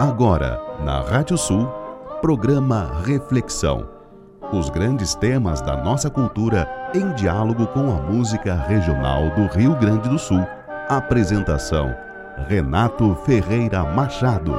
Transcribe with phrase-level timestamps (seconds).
[0.00, 1.66] Agora, na Rádio Sul,
[2.20, 3.90] programa Reflexão.
[4.52, 10.08] Os grandes temas da nossa cultura em diálogo com a música regional do Rio Grande
[10.08, 10.38] do Sul.
[10.88, 11.92] Apresentação:
[12.46, 14.54] Renato Ferreira Machado.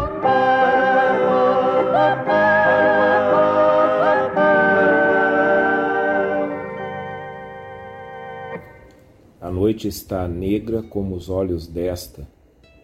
[9.39, 12.27] A noite está negra como os olhos desta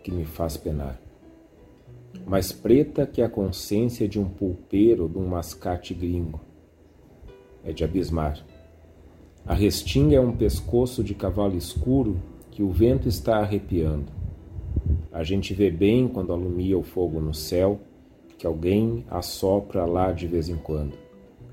[0.01, 1.04] que me faz penar
[2.25, 6.39] mais preta que a consciência de um pulpeiro de um mascate gringo.
[7.63, 8.45] É de abismar.
[9.45, 12.19] A restinga é um pescoço de cavalo escuro
[12.51, 14.11] que o vento está arrepiando.
[15.11, 17.79] A gente vê bem quando alumia o fogo no céu,
[18.37, 20.97] que alguém assopra lá de vez em quando.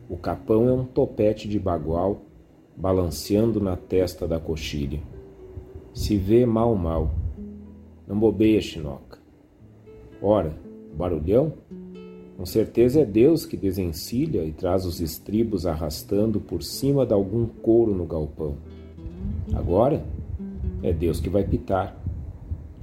[0.08, 2.22] O capão é um topete de bagual
[2.76, 5.00] balanceando na testa da coxilha.
[5.94, 7.14] Se vê mal mal.
[8.06, 9.21] Não bobeia, Chinoca.
[10.22, 10.52] Ora,
[10.96, 11.52] barulhão?
[12.36, 17.44] Com certeza é Deus que desencilha e traz os estribos arrastando por cima de algum
[17.44, 18.54] couro no galpão.
[19.52, 20.04] Agora
[20.80, 22.00] é Deus que vai pitar.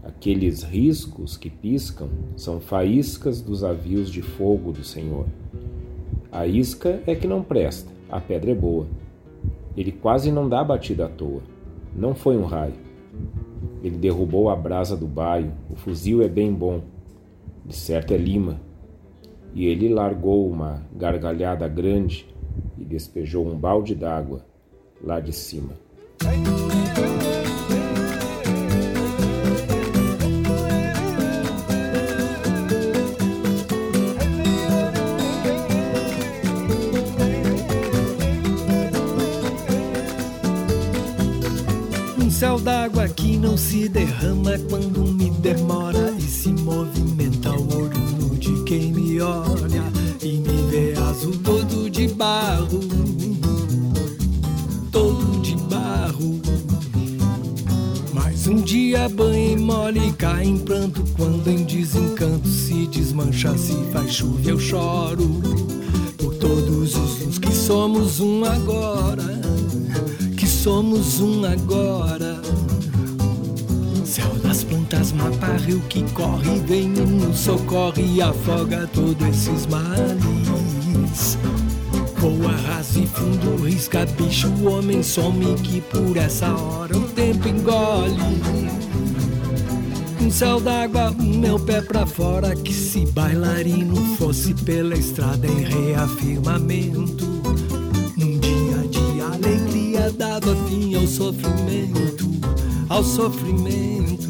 [0.04, 5.26] Aqueles riscos que piscam são faíscas dos avios de fogo do Senhor.
[6.30, 8.86] A isca é que não presta, a pedra é boa.
[9.78, 11.42] Ele quase não dá batida à toa.
[11.96, 12.76] Não foi um raio.
[13.82, 16.82] Ele derrubou a brasa do baio, o fuzil é bem bom
[17.70, 18.60] de certo é Lima.
[19.54, 22.28] E ele largou uma gargalhada grande
[22.78, 24.44] e despejou um balde d'água
[25.04, 25.74] lá de cima.
[42.18, 45.89] Um céu d'água que não se derrama quando me demora
[58.50, 64.12] Mas um dia banho mole cai em pranto quando em desencanto se desmancha, se faz
[64.12, 65.40] chuva eu choro
[66.18, 69.40] por todos os que somos um agora,
[70.36, 72.42] que somos um agora.
[74.04, 79.68] Céu das plantas, mapa, rio que corre, vem e nos socorre e afoga todos esses
[79.68, 81.38] males.
[82.20, 88.18] Voa raso e fundo, risca bicho, homem some que por essa hora o tempo engole.
[90.22, 97.26] Um céu d'água, meu pé pra fora, que se bailarino fosse pela estrada em reafirmamento.
[98.18, 102.30] Num dia de alegria dava fim ao sofrimento
[102.90, 104.28] ao sofrimento.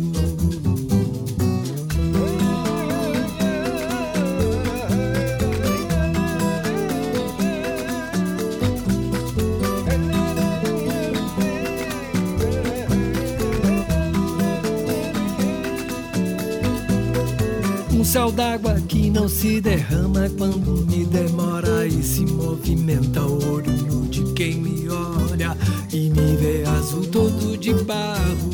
[18.09, 24.23] Céu d'água que não se derrama quando me demora e se movimenta o olho de
[24.33, 25.55] quem me olha
[25.93, 28.49] e me vê azul todo de barro,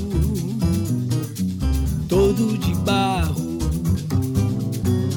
[2.10, 3.58] todo de barro.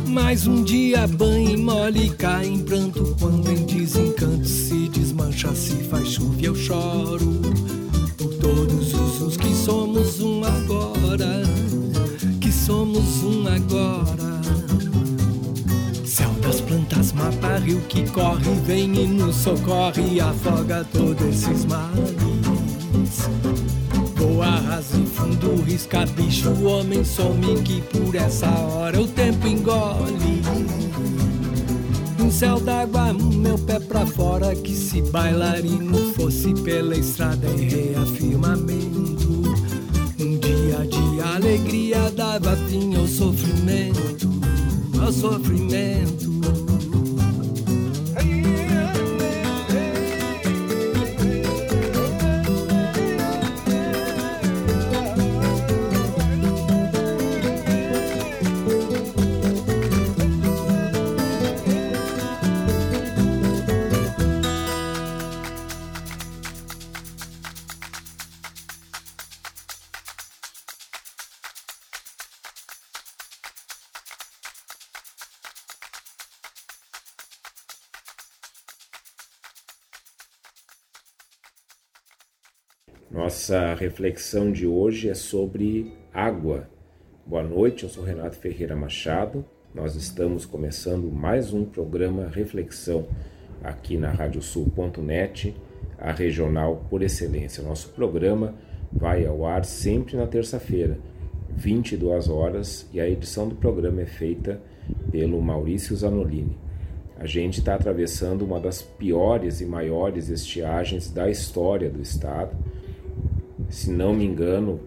[0.07, 5.75] Mais um dia banho e mole cai em pranto quando em desencanto se desmancha, se
[5.91, 7.41] faz chuva eu choro
[8.17, 11.43] por todos os uns que somos um agora,
[12.41, 14.28] que somos um agora.
[17.19, 23.29] Mapa, rio que corre, vem e nos socorre afoga todos esses males.
[24.15, 30.43] Voa raso e fundo, risca bicho, homem some que por essa hora o tempo engole.
[32.21, 39.43] Um céu d'água, meu pé pra fora, que se bailarino fosse pela estrada em reafirmamento.
[40.21, 44.29] Um dia de alegria dava fim ao sofrimento,
[45.01, 46.58] ao sofrimento.
[83.49, 86.69] Nossa reflexão de hoje é sobre água.
[87.25, 89.43] Boa noite, eu sou Renato Ferreira Machado
[89.75, 93.09] Nós estamos começando mais um programa Reflexão
[93.65, 95.57] aqui na radiosul.net,
[95.97, 97.63] a regional por excelência.
[97.63, 98.55] Nosso programa
[98.93, 100.99] vai ao ar sempre na terça-feira,
[101.49, 104.61] 22 horas, e a edição do programa é feita
[105.11, 106.59] pelo Maurício Zanolini.
[107.19, 112.55] A gente está atravessando uma das piores e maiores estiagens da história do estado.
[113.69, 114.81] Se não me engano,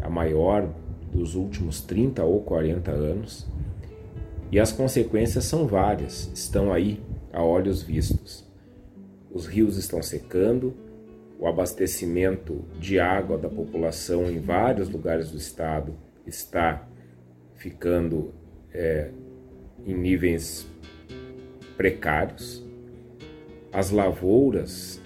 [0.00, 0.68] a maior
[1.12, 3.46] dos últimos 30 ou 40 anos.
[4.50, 7.00] E as consequências são várias, estão aí
[7.32, 8.44] a olhos vistos.
[9.30, 10.74] Os rios estão secando,
[11.38, 15.94] o abastecimento de água da população em vários lugares do estado
[16.26, 16.86] está
[17.56, 18.32] ficando
[18.72, 19.10] é,
[19.84, 20.66] em níveis
[21.76, 22.64] precários.
[23.72, 25.00] As lavouras,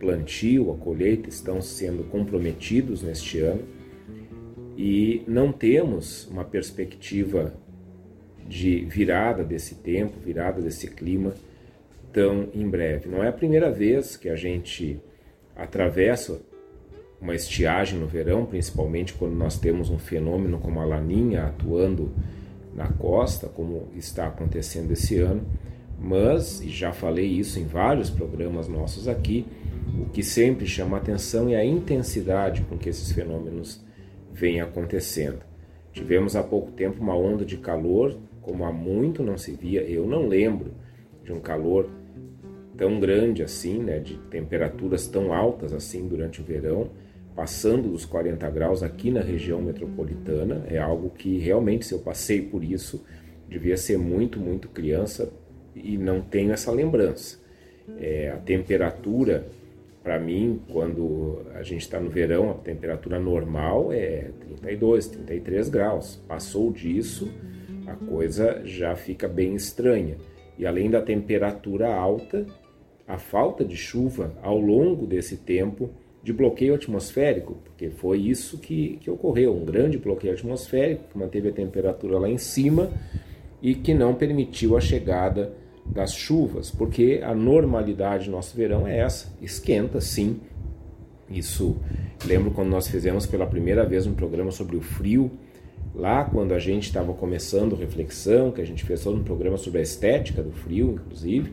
[0.00, 3.62] plantio, a colheita estão sendo comprometidos neste ano
[4.76, 7.52] e não temos uma perspectiva
[8.48, 11.34] de virada desse tempo, virada desse clima
[12.12, 13.08] tão em breve.
[13.08, 14.98] Não é a primeira vez que a gente
[15.54, 16.40] atravessa
[17.20, 22.10] uma estiagem no verão, principalmente quando nós temos um fenômeno como a laninha atuando
[22.74, 25.42] na costa, como está acontecendo esse ano.
[25.98, 29.46] Mas, e já falei isso em vários programas nossos aqui,
[29.98, 33.84] o que sempre chama atenção é a intensidade com que esses fenômenos
[34.32, 35.40] vêm acontecendo.
[35.92, 39.82] Tivemos há pouco tempo uma onda de calor como há muito não se via.
[39.82, 40.72] Eu não lembro
[41.24, 41.88] de um calor
[42.76, 46.90] tão grande assim, né, de temperaturas tão altas assim durante o verão,
[47.36, 50.64] passando dos 40 graus aqui na região metropolitana.
[50.68, 53.04] É algo que realmente, se eu passei por isso,
[53.48, 55.30] devia ser muito, muito criança
[55.74, 57.38] e não tenho essa lembrança.
[57.98, 59.46] É, a temperatura,
[60.02, 66.16] para mim, quando a gente está no verão, a temperatura normal é 32, 33 graus.
[66.26, 67.30] Passou disso,
[67.86, 70.16] a coisa já fica bem estranha.
[70.58, 72.46] E além da temperatura alta,
[73.06, 75.90] a falta de chuva ao longo desse tempo
[76.22, 81.48] de bloqueio atmosférico, porque foi isso que, que ocorreu, um grande bloqueio atmosférico que manteve
[81.48, 82.90] a temperatura lá em cima
[83.62, 85.52] e que não permitiu a chegada
[85.92, 90.40] das chuvas, porque a normalidade do nosso verão é essa, esquenta sim.
[91.28, 91.76] Isso,
[92.24, 95.30] lembro quando nós fizemos pela primeira vez um programa sobre o frio,
[95.94, 99.80] lá quando a gente estava começando reflexão, que a gente fez todo um programa sobre
[99.80, 101.52] a estética do frio, inclusive,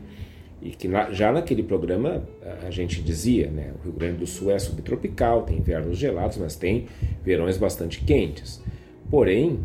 [0.60, 2.24] e que na, já naquele programa
[2.66, 6.56] a gente dizia, né, o Rio Grande do Sul é subtropical, tem invernos gelados, mas
[6.56, 6.86] tem
[7.24, 8.60] verões bastante quentes.
[9.08, 9.60] Porém,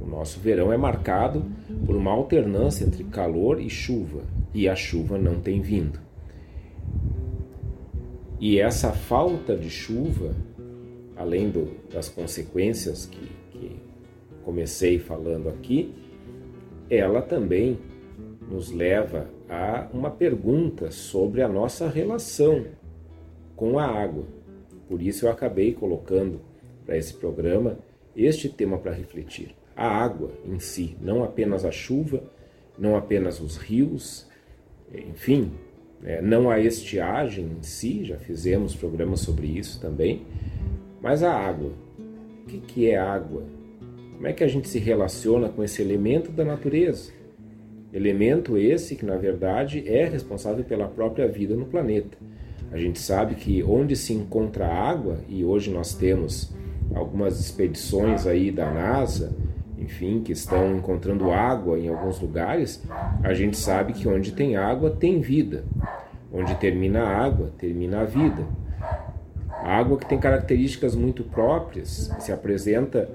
[0.00, 1.44] o nosso verão é marcado
[1.86, 4.22] por uma alternância entre calor e chuva,
[4.52, 5.98] e a chuva não tem vindo.
[8.40, 10.34] E essa falta de chuva,
[11.16, 13.76] além do, das consequências que, que
[14.44, 15.94] comecei falando aqui,
[16.88, 17.78] ela também
[18.50, 22.64] nos leva a uma pergunta sobre a nossa relação
[23.54, 24.24] com a água.
[24.88, 26.40] Por isso eu acabei colocando
[26.84, 27.78] para esse programa
[28.16, 29.54] este tema para refletir.
[29.80, 32.22] A água em si, não apenas a chuva,
[32.78, 34.28] não apenas os rios,
[34.94, 35.52] enfim,
[36.04, 40.26] é, não a estiagem em si, já fizemos programas sobre isso também,
[41.00, 41.72] mas a água.
[42.42, 43.42] O que, que é água?
[44.12, 47.10] Como é que a gente se relaciona com esse elemento da natureza?
[47.90, 52.18] Elemento esse que, na verdade, é responsável pela própria vida no planeta.
[52.70, 56.52] A gente sabe que onde se encontra água, e hoje nós temos
[56.94, 59.34] algumas expedições aí da NASA,
[59.80, 62.82] enfim, que estão encontrando água em alguns lugares,
[63.22, 65.64] a gente sabe que onde tem água tem vida.
[66.32, 68.46] Onde termina a água, termina a vida.
[69.48, 73.10] A água que tem características muito próprias, se apresenta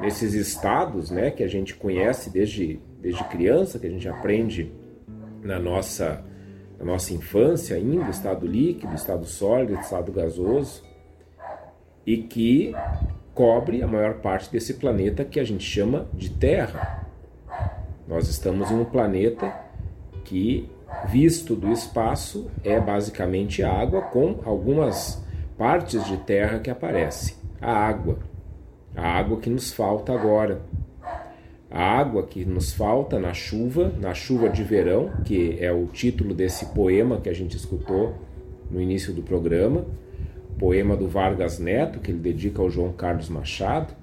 [0.00, 4.72] nesses estados né, que a gente conhece desde, desde criança, que a gente aprende
[5.42, 6.24] na nossa,
[6.78, 10.82] na nossa infância ainda, estado líquido, estado sólido, estado gasoso,
[12.04, 12.74] e que
[13.36, 17.06] cobre a maior parte desse planeta que a gente chama de Terra.
[18.08, 19.54] Nós estamos em um planeta
[20.24, 20.68] que,
[21.06, 25.22] visto do espaço, é basicamente água com algumas
[25.56, 27.36] partes de terra que aparecem.
[27.60, 28.18] A água
[28.96, 30.62] a água que nos falta agora.
[31.70, 36.32] A água que nos falta na chuva, na chuva de verão, que é o título
[36.32, 38.14] desse poema que a gente escutou
[38.70, 39.84] no início do programa,
[40.58, 43.94] poema do Vargas Neto, que ele dedica ao João Carlos Machado,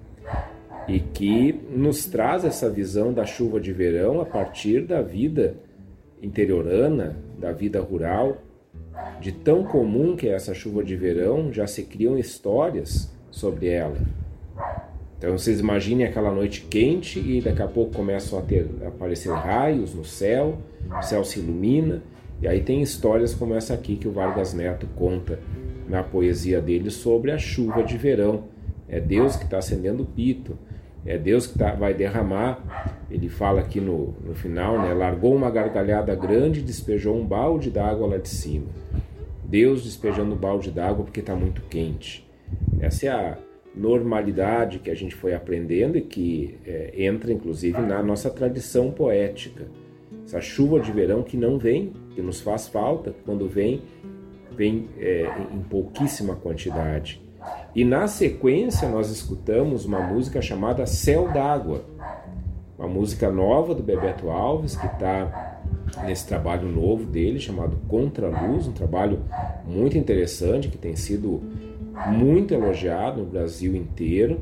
[0.87, 5.55] e que nos traz essa visão da chuva de verão a partir da vida
[6.21, 8.37] interiorana, da vida rural,
[9.19, 13.97] de tão comum que é essa chuva de verão, já se criam histórias sobre ela.
[15.17, 19.31] Então vocês imaginem aquela noite quente e daqui a pouco começam a, ter, a aparecer
[19.31, 20.57] raios no céu,
[20.89, 22.01] o céu se ilumina,
[22.41, 25.39] e aí tem histórias como essa aqui que o Vargas Neto conta
[25.87, 28.45] na poesia dele sobre a chuva de verão.
[28.87, 30.57] É Deus que está acendendo o pito,
[31.05, 33.03] é Deus que tá, vai derramar.
[33.09, 34.93] Ele fala aqui no, no final, né?
[34.93, 38.67] Largou uma gargalhada grande e despejou um balde d'água lá de cima.
[39.43, 42.27] Deus despejando um balde d'água porque está muito quente.
[42.79, 43.37] Essa é a
[43.75, 49.65] normalidade que a gente foi aprendendo e que é, entra inclusive na nossa tradição poética.
[50.25, 53.81] Essa chuva de verão que não vem, que nos faz falta, quando vem,
[54.55, 57.21] vem é, em pouquíssima quantidade.
[57.75, 61.83] E na sequência nós escutamos uma música chamada Céu d'Água,
[62.77, 65.61] uma música nova do Bebeto Alves, que está
[66.05, 69.21] nesse trabalho novo dele, chamado Contra Luz, um trabalho
[69.65, 71.41] muito interessante, que tem sido
[72.07, 74.41] muito elogiado no Brasil inteiro,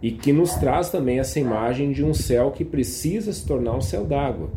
[0.00, 3.80] e que nos traz também essa imagem de um céu que precisa se tornar um
[3.80, 4.50] céu d'água.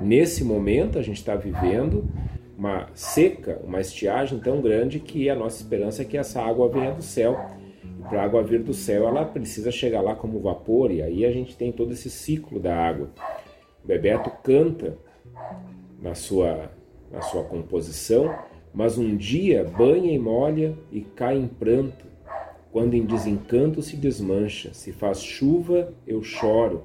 [0.00, 2.04] Nesse momento, a gente está vivendo
[2.58, 6.90] uma seca, uma estiagem tão grande que a nossa esperança é que essa água venha
[6.90, 7.38] do céu.
[7.84, 11.24] E para a água vir do céu, ela precisa chegar lá como vapor, e aí
[11.24, 13.10] a gente tem todo esse ciclo da água.
[13.84, 14.98] O Bebeto canta
[16.02, 16.72] na sua,
[17.12, 18.36] na sua composição,
[18.74, 22.06] mas um dia banha e molha e cai em pranto.
[22.72, 26.82] Quando em desencanto se desmancha, se faz chuva, eu choro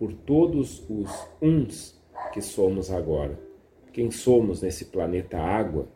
[0.00, 2.02] por todos os uns
[2.32, 3.51] que somos agora
[3.92, 5.86] quem somos nesse planeta água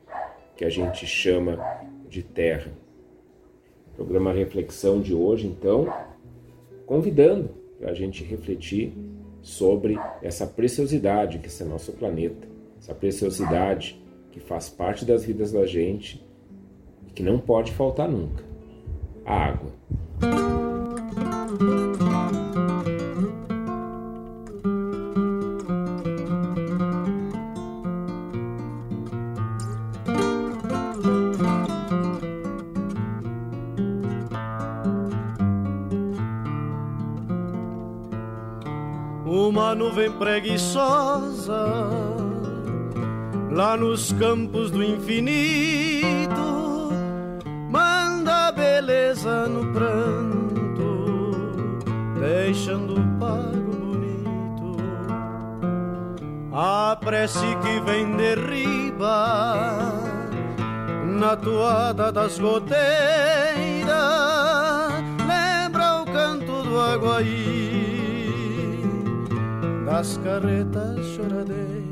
[0.56, 1.58] que a gente chama
[2.08, 2.72] de Terra.
[3.94, 5.92] Programa Reflexão de hoje, então,
[6.84, 8.92] convidando para a gente refletir
[9.40, 12.46] sobre essa preciosidade que é nosso planeta,
[12.78, 13.98] essa preciosidade
[14.30, 16.22] que faz parte das vidas da gente
[17.06, 18.44] e que não pode faltar nunca:
[19.24, 19.72] a água.
[39.86, 41.64] Nuvem preguiçosa
[43.52, 46.16] lá nos campos do infinito
[47.70, 51.30] manda beleza no pranto,
[52.18, 54.76] deixando o pago bonito.
[56.52, 59.92] A prece que vem derriba
[61.04, 62.76] na toada das goteiras
[65.26, 67.65] lembra o canto do aguaí
[69.96, 71.86] das carretas choradeiras.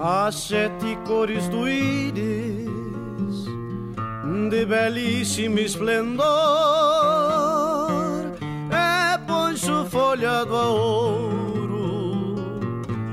[0.00, 3.44] As sete cores do íris
[4.50, 7.27] de belíssimo esplendor
[9.98, 12.36] folhado a ouro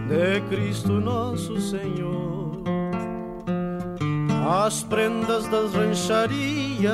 [0.08, 2.62] de Cristo nosso Senhor.
[4.48, 6.92] As prendas das rancharias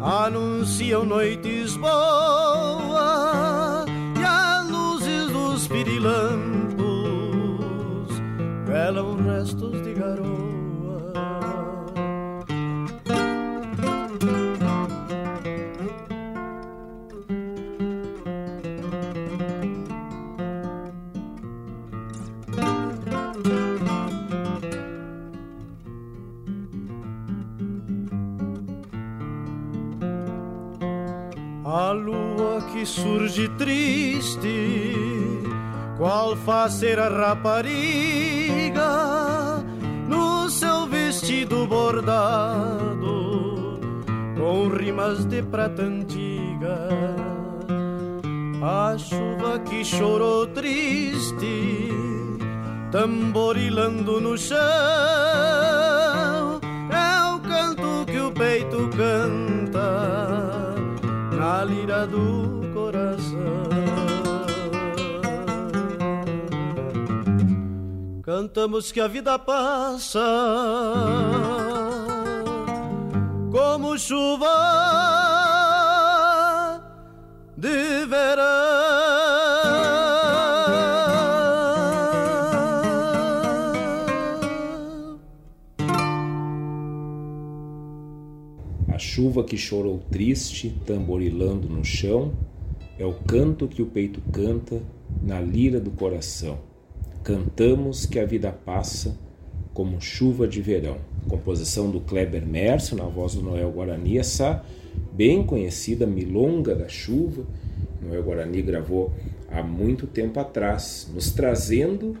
[0.00, 3.04] anunciam noites boas
[4.18, 6.80] e as luzes dos pirilampos
[8.64, 10.39] velam restos de garoto.
[33.02, 35.42] Surge triste,
[35.96, 38.84] qual faceira rapariga,
[40.06, 43.10] no seu vestido bordado,
[44.36, 46.88] com rimas de prata antiga.
[48.62, 51.88] A chuva que chorou triste,
[52.92, 54.58] tamborilando no chão,
[56.90, 60.74] é o canto que o peito canta
[61.38, 62.59] na lira do
[68.22, 70.20] Cantamos que a vida passa
[73.50, 74.48] como chuva
[77.56, 78.60] de verão.
[89.00, 92.32] chuva que chorou triste, tamborilando no chão,
[93.00, 94.78] é o canto que o peito canta
[95.22, 96.58] na lira do coração.
[97.24, 99.16] Cantamos que a vida passa
[99.72, 100.98] como chuva de verão.
[101.26, 104.62] Composição do Kleber Merso, na voz do Noel Guarani, essa
[105.14, 107.44] bem conhecida Milonga da Chuva.
[108.02, 109.10] Noel Guarani gravou
[109.50, 112.18] há muito tempo atrás, nos trazendo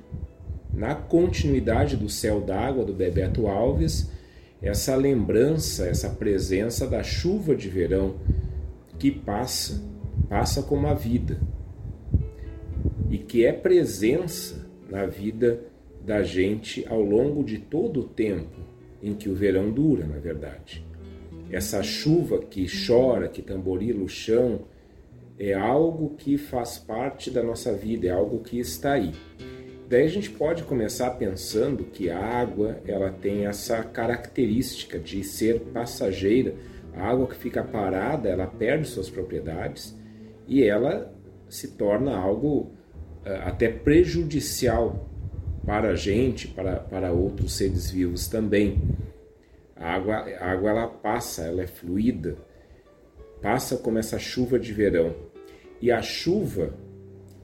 [0.72, 4.10] na continuidade do Céu d'Água do Bebeto Alves
[4.62, 8.14] essa lembrança, essa presença da chuva de verão
[8.98, 9.82] que passa,
[10.30, 11.40] passa como a vida
[13.10, 15.60] e que é presença na vida
[16.06, 18.60] da gente ao longo de todo o tempo
[19.02, 20.86] em que o verão dura, na verdade.
[21.50, 24.66] Essa chuva que chora, que tamborila o chão,
[25.36, 29.12] é algo que faz parte da nossa vida, é algo que está aí.
[29.88, 35.58] Daí a gente pode começar pensando que a água ela tem essa característica de ser
[35.72, 36.54] passageira.
[36.94, 39.98] A água que fica parada, ela perde suas propriedades
[40.50, 41.14] e ela
[41.48, 42.72] se torna algo
[43.24, 45.08] uh, até prejudicial
[45.64, 48.82] para a gente, para, para outros seres vivos também.
[49.76, 52.36] A água, a água ela passa, ela é fluida,
[53.40, 55.14] passa como essa chuva de verão.
[55.80, 56.74] E a chuva,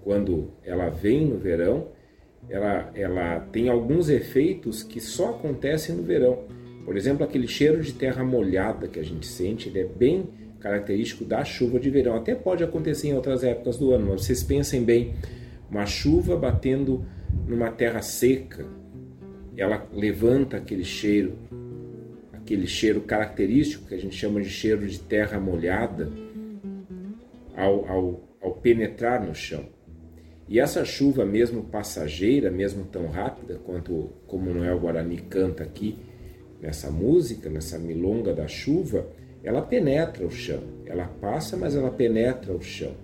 [0.03, 1.89] quando ela vem no verão,
[2.49, 6.45] ela, ela tem alguns efeitos que só acontecem no verão.
[6.85, 10.29] Por exemplo, aquele cheiro de terra molhada que a gente sente, ele é bem
[10.61, 12.17] característico da chuva de verão.
[12.17, 15.15] Até pode acontecer em outras épocas do ano, mas vocês pensem bem,
[15.71, 17.05] uma chuva batendo
[17.47, 18.67] numa terra seca,
[19.57, 21.39] ela levanta aquele cheiro,
[22.33, 26.11] aquele cheiro característico que a gente chama de cheiro de terra molhada,
[27.57, 29.65] ao, ao, ao penetrar no chão.
[30.49, 35.99] E essa chuva, mesmo passageira, mesmo tão rápida quanto como Noel Guarani canta aqui
[36.61, 39.07] nessa música, nessa milonga da chuva,
[39.47, 40.61] ela penetra o chão.
[40.85, 42.95] Ela passa, mas ela penetra o chão.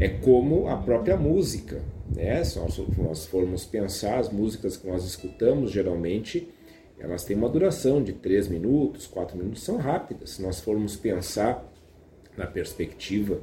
[0.00, 1.82] É como a própria música,
[2.14, 2.42] né?
[2.42, 6.48] Se nós, nós formos pensar, as músicas que nós escutamos geralmente
[6.98, 10.30] elas têm uma duração de 3 minutos, 4 minutos, são rápidas.
[10.30, 11.64] Se nós formos pensar
[12.36, 13.40] na perspectiva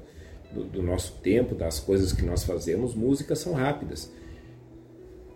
[0.51, 4.11] do, do nosso tempo, das coisas que nós fazemos, músicas são rápidas.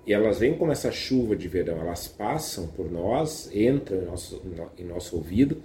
[0.05, 4.41] E elas vêm como essa chuva de verão, elas passam por nós, entram em nosso,
[4.77, 5.61] em nosso ouvido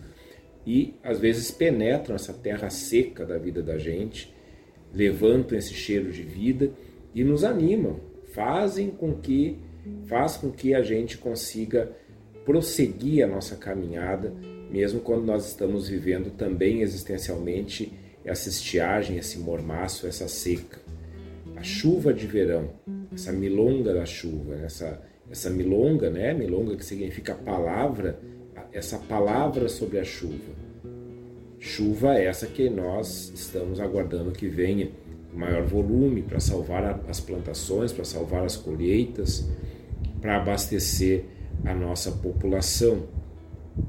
[0.67, 4.33] e às vezes penetram essa terra seca da vida da gente,
[4.93, 6.71] levantam esse cheiro de vida
[7.15, 8.01] e nos animam,
[8.33, 9.59] fazem com que
[10.07, 11.93] faz com que a gente consiga
[12.45, 14.33] prosseguir a nossa caminhada,
[14.71, 17.93] mesmo quando nós estamos vivendo também existencialmente
[18.25, 20.79] essa estiagem, esse mormaço, essa seca.
[21.57, 22.71] A chuva de verão,
[23.13, 25.01] essa milonga da chuva, essa,
[25.31, 26.33] essa milonga, né?
[26.35, 28.19] Milonga que significa palavra,
[28.75, 30.53] essa palavra sobre a chuva.
[31.61, 34.91] Chuva é essa que nós estamos aguardando que venha
[35.33, 39.49] maior volume para salvar as plantações, para salvar as colheitas,
[40.21, 41.25] para abastecer
[41.65, 43.05] a nossa população.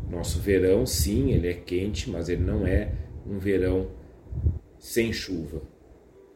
[0.09, 2.91] Nosso verão, sim, ele é quente, mas ele não é
[3.27, 3.87] um verão
[4.79, 5.61] sem chuva.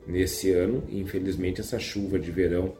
[0.07, 2.73] Nesse ano, infelizmente, essa chuva de verão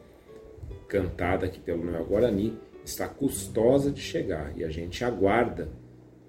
[0.87, 2.57] cantada aqui pelo Noel Guarani
[2.89, 5.69] está custosa de chegar e a gente aguarda,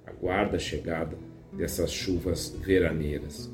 [0.06, 1.16] aguarda a chegada
[1.52, 3.50] dessas chuvas veraneiras.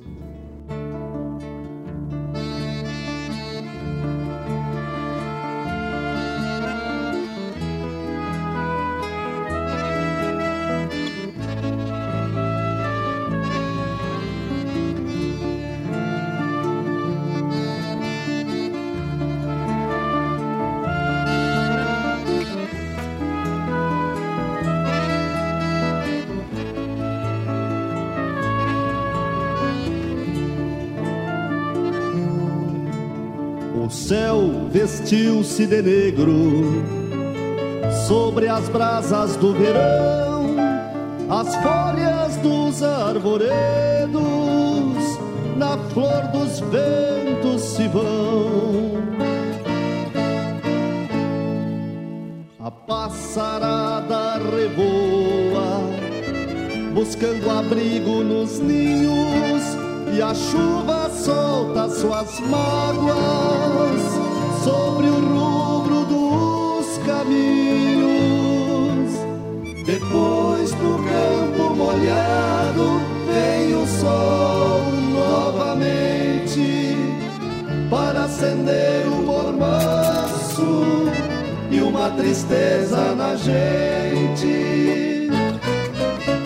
[35.47, 36.83] Vestiu-se de negro
[38.07, 40.57] sobre as brasas do verão,
[41.31, 43.51] as folhas dos arvoredos
[45.57, 48.97] na flor dos ventos se vão.
[52.61, 55.81] A passarada revoa,
[56.93, 59.63] buscando abrigo nos ninhos,
[60.13, 64.16] e a chuva solta suas mágoas
[64.67, 68.11] sobre o rubro dos caminhos.
[69.87, 76.97] Depois do campo molhado vem o sol novamente
[77.89, 81.07] para acender o mormaço
[81.71, 85.31] e uma tristeza na gente.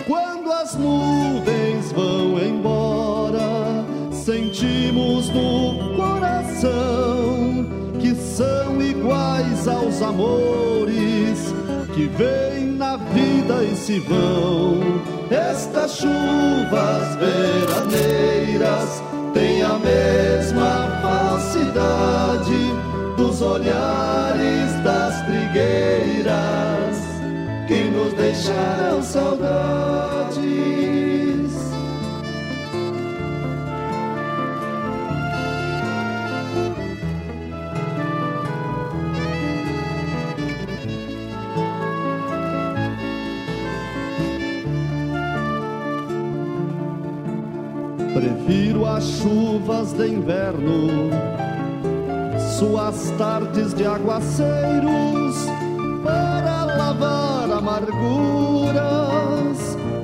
[0.07, 7.30] Quando as nuvens vão embora, sentimos no coração
[9.67, 11.53] aos amores
[11.93, 14.79] que vêm na vida e se vão.
[15.29, 19.01] Estas chuvas veraneiras
[19.33, 22.71] têm a mesma falsidade
[23.17, 26.97] dos olhares das trigueiras
[27.67, 30.20] que nos deixaram saudade.
[48.21, 51.09] Prefiro as chuvas de inverno,
[52.59, 55.47] suas tardes de aguaceiros,
[56.03, 58.77] para lavar amarguras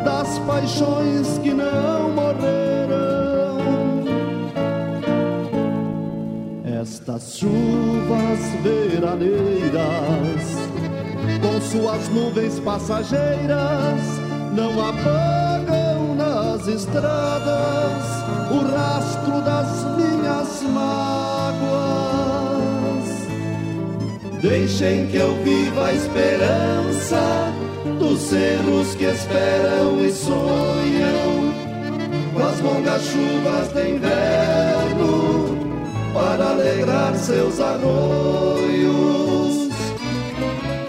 [0.03, 3.59] das paixões que não morreram.
[6.81, 10.57] Estas chuvas veraneiras,
[11.39, 14.01] com suas nuvens passageiras,
[14.55, 15.46] não apagam
[16.67, 18.03] estradas
[18.51, 21.67] o rastro das minhas mágoas.
[24.41, 27.53] Deixem que eu viva a esperança
[27.99, 31.53] dos cerros que esperam e sonham
[32.33, 35.57] com as longas chuvas de inverno
[36.13, 37.97] para alegrar seus arroios.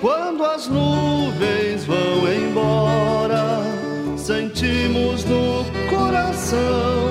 [0.01, 3.63] Quando as nuvens vão embora,
[4.17, 5.48] sentimos no
[6.49, 7.09] coração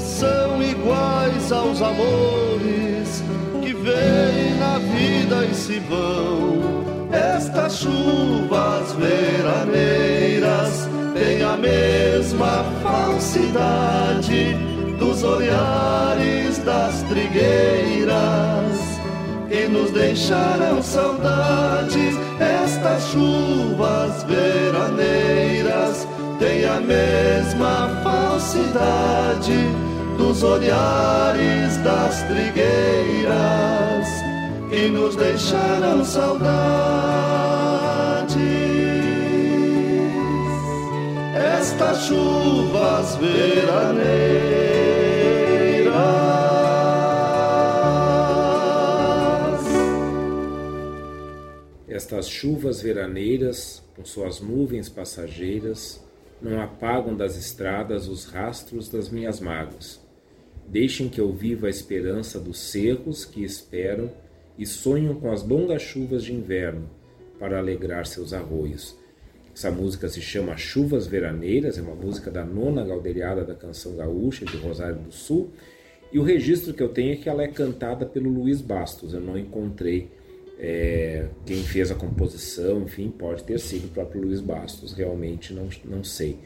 [0.00, 3.22] são iguais aos amores
[3.62, 6.84] que vêm na vida e se vão.
[7.12, 14.54] Estas chuvas veraneiras têm a mesma falsidade
[14.98, 18.14] dos olhares das trigueiras
[19.48, 22.16] que nos deixaram saudades.
[22.40, 26.06] Estas chuvas veraneiras
[26.38, 28.03] têm a mesma
[28.54, 29.52] falsidade
[30.16, 34.08] dos olhares das trigueiras
[34.70, 36.44] que nos deixaram saudades.
[41.34, 44.44] Estas chuvas veraneiras.
[51.88, 56.04] Estas chuvas veraneiras, com suas nuvens passageiras,
[56.44, 60.04] não apagam das estradas os rastros das minhas mágoas
[60.66, 64.10] Deixem que eu viva a esperança dos cerros que esperam
[64.58, 66.88] e sonham com as longas chuvas de inverno
[67.38, 68.96] para alegrar seus arroios.
[69.54, 74.44] Essa música se chama Chuvas Veraneiras, é uma música da nona gauderiada da canção gaúcha
[74.44, 75.50] de Rosário do Sul.
[76.12, 79.12] E o registro que eu tenho é que ela é cantada pelo Luiz Bastos.
[79.12, 80.10] Eu não encontrei
[80.58, 85.68] é, quem fez a composição, enfim, pode ter sido o próprio Luiz Bastos, realmente não,
[85.84, 86.38] não sei.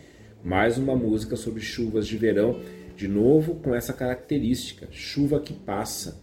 [0.43, 2.61] Mais uma música sobre chuvas de verão
[2.97, 6.21] de novo com essa característica, chuva que passa.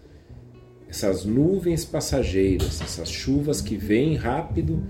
[0.89, 4.83] Essas nuvens passageiras, essas chuvas que vêm rápido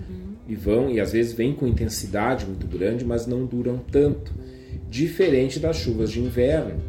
[0.48, 4.34] e vão, e às vezes vêm com intensidade muito grande, mas não duram tanto.
[4.90, 6.80] Diferente das chuvas de inverno,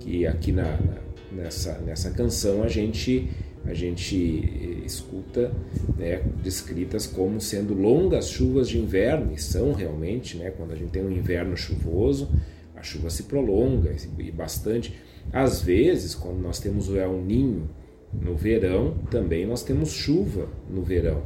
[0.00, 0.98] que aqui na, na
[1.32, 3.28] nessa, nessa canção a gente,
[3.68, 5.52] a gente escuta
[5.96, 10.90] né, descritas como sendo longas chuvas de inverno, e são realmente, né, quando a gente
[10.90, 12.28] tem um inverno chuvoso,
[12.74, 14.98] a chuva se prolonga e bastante.
[15.32, 17.68] Às vezes, quando nós temos o El Ninho
[18.12, 21.22] no verão, também nós temos chuva no verão.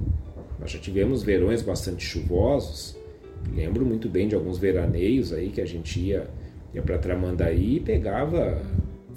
[0.59, 2.97] Nós já tivemos verões bastante chuvosos.
[3.55, 6.29] Lembro muito bem de alguns veraneios aí que a gente ia,
[6.75, 8.61] ia para Tramandaí e pegava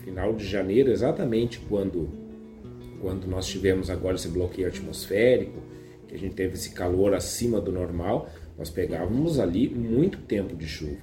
[0.04, 2.08] final de janeiro, exatamente quando,
[3.06, 5.62] quando nós tivemos agora esse bloqueio atmosférico,
[6.08, 10.66] que a gente teve esse calor acima do normal, nós pegávamos ali muito tempo de
[10.66, 10.98] chuva.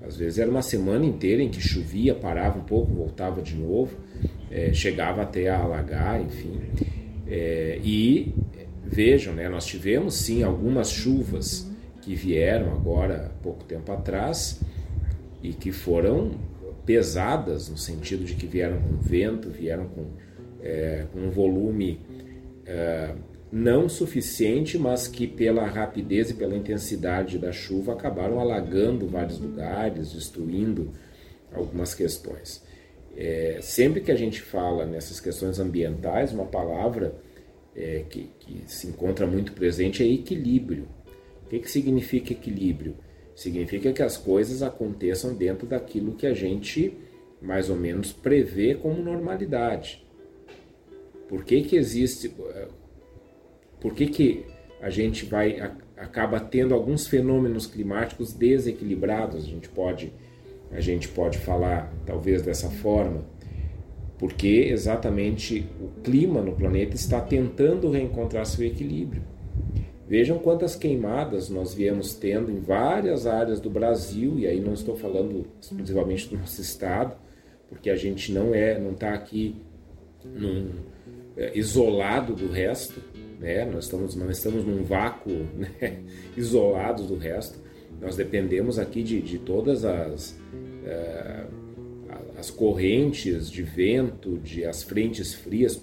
[0.00, 3.94] Às vezes era uma semana inteira em que chovia, parava um pouco, voltava de novo,
[4.50, 6.58] é, chegava até a alagar, enfim.
[7.26, 8.34] É, e
[8.82, 14.58] vejam, né, nós tivemos sim algumas chuvas que vieram agora pouco tempo atrás
[15.42, 16.30] e que foram
[16.86, 20.06] pesadas no sentido de que vieram com vento, vieram com,
[20.62, 22.00] é, um volume
[22.64, 23.14] é,
[23.50, 30.12] não suficiente, mas que pela rapidez e pela intensidade da chuva acabaram alagando vários lugares,
[30.12, 30.90] destruindo
[31.52, 32.62] algumas questões.
[33.14, 37.14] É, sempre que a gente fala nessas questões ambientais, uma palavra
[37.76, 40.88] é, que, que, se encontra muito presente é equilíbrio.
[41.44, 42.96] O que, que significa equilíbrio?
[43.34, 46.96] Significa que as coisas aconteçam dentro daquilo que a gente
[47.40, 50.01] mais ou menos prevê como normalidade.
[51.32, 52.30] Por que, que existe
[53.80, 54.44] por que, que
[54.82, 55.58] a gente vai
[55.96, 59.42] acaba tendo alguns fenômenos climáticos desequilibrados?
[59.42, 60.12] A gente pode
[60.70, 63.24] a gente pode falar talvez dessa forma,
[64.18, 69.22] porque exatamente o clima no planeta está tentando reencontrar seu equilíbrio.
[70.06, 74.98] Vejam quantas queimadas nós viemos tendo em várias áreas do Brasil, e aí não estou
[74.98, 77.16] falando exclusivamente do nosso estado,
[77.70, 79.56] porque a gente não é, não está aqui
[80.22, 80.72] num,
[81.54, 83.00] isolado do resto,
[83.38, 83.64] né?
[83.64, 86.02] Nós estamos, não estamos num vácuo né?
[86.36, 87.58] isolados do resto.
[88.00, 90.36] Nós dependemos aqui de, de todas as
[90.84, 91.44] é,
[92.42, 95.80] as correntes de vento, de as frentes frias.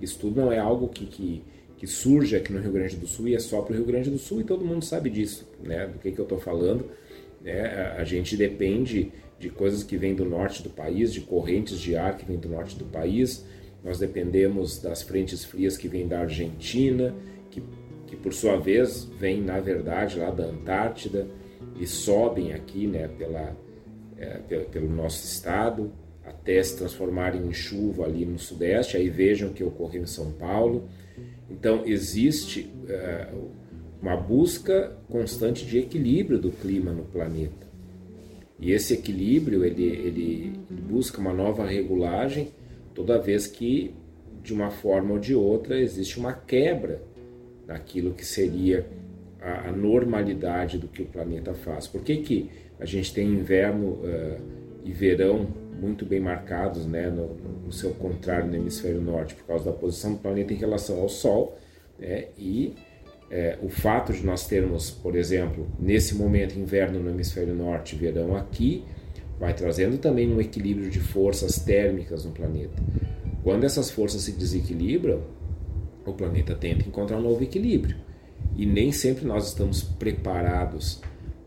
[0.00, 1.42] Isso tudo não é algo que, que,
[1.78, 4.10] que surge aqui no Rio Grande do Sul e é só para o Rio Grande
[4.10, 5.86] do Sul e todo mundo sabe disso, né?
[5.86, 6.84] Do que, que eu estou falando.
[7.40, 7.62] Né?
[7.62, 11.96] A, a gente depende de coisas que vêm do norte do país, de correntes de
[11.96, 13.44] ar que vêm do norte do país.
[13.82, 17.14] Nós dependemos das frentes frias que vêm da Argentina,
[17.50, 17.62] que,
[18.06, 21.26] que por sua vez vêm, na verdade, lá da Antártida
[21.78, 23.56] e sobem aqui né, pela,
[24.18, 25.92] é, pelo, pelo nosso estado
[26.24, 28.96] até se transformarem em chuva ali no sudeste.
[28.96, 30.88] Aí vejam o que ocorreu em São Paulo.
[31.50, 33.28] Então, existe é,
[34.00, 37.68] uma busca constante de equilíbrio do clima no planeta.
[38.58, 42.52] E esse equilíbrio ele, ele, busca uma nova regulagem
[43.00, 43.94] toda vez que,
[44.42, 47.00] de uma forma ou de outra, existe uma quebra
[47.66, 48.86] naquilo que seria
[49.40, 51.86] a, a normalidade do que o planeta faz.
[51.86, 54.40] Por que, que a gente tem inverno uh,
[54.84, 55.48] e verão
[55.80, 57.34] muito bem marcados né, no,
[57.64, 61.08] no, seu contrário no hemisfério norte, por causa da posição do planeta em relação ao
[61.08, 61.58] Sol
[61.98, 62.74] né, e
[63.30, 68.36] é, o fato de nós termos, por exemplo, nesse momento inverno no hemisfério norte, verão
[68.36, 68.84] aqui,
[69.40, 72.80] vai trazendo também um equilíbrio de forças térmicas no planeta.
[73.42, 75.22] Quando essas forças se desequilibram,
[76.04, 77.96] o planeta tenta encontrar um novo equilíbrio.
[78.54, 81.00] E nem sempre nós estamos preparados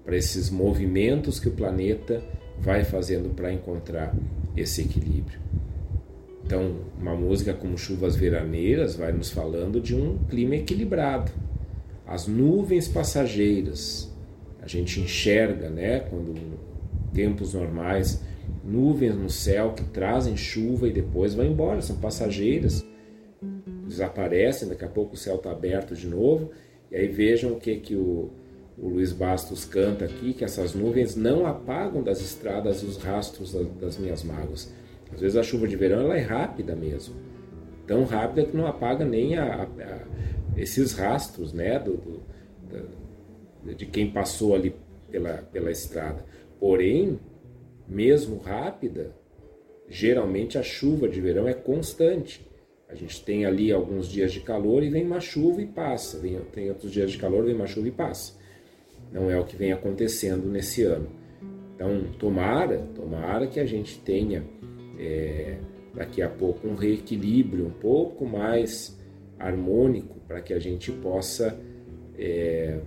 [0.03, 2.23] para esses movimentos que o planeta
[2.59, 4.15] vai fazendo para encontrar
[4.57, 5.39] esse equilíbrio.
[6.43, 11.31] Então, uma música como Chuvas Veraneiras vai nos falando de um clima equilibrado
[12.07, 14.11] as nuvens passageiras.
[14.61, 16.33] A gente enxerga, né, quando
[17.13, 18.21] tempos normais,
[18.63, 22.85] nuvens no céu que trazem chuva e depois vão embora, são passageiras,
[23.87, 26.51] desaparecem, daqui a pouco o céu está aberto de novo.
[26.91, 28.31] E aí vejam o que, que o,
[28.77, 33.67] o Luiz Bastos canta aqui, que essas nuvens não apagam das estradas os rastros das,
[33.79, 34.73] das minhas mágoas.
[35.13, 37.15] Às vezes a chuva de verão ela é rápida mesmo,
[37.85, 39.99] tão rápida que não apaga nem a, a,
[40.57, 42.21] esses rastros né, do, do
[42.71, 44.75] da, de quem passou ali
[45.11, 46.25] pela, pela estrada.
[46.63, 47.19] Porém,
[47.85, 49.13] mesmo rápida,
[49.89, 52.49] geralmente a chuva de verão é constante.
[52.87, 56.19] A gente tem ali alguns dias de calor e vem uma chuva e passa.
[56.19, 58.39] Vem, tem outros dias de calor, vem uma chuva e passa.
[59.11, 61.09] Não é o que vem acontecendo nesse ano.
[61.75, 64.45] Então, tomara, tomara que a gente tenha
[64.97, 65.57] é,
[65.93, 68.97] daqui a pouco um reequilíbrio um pouco mais
[69.37, 71.59] harmônico para que a gente possa
[72.17, 72.79] é,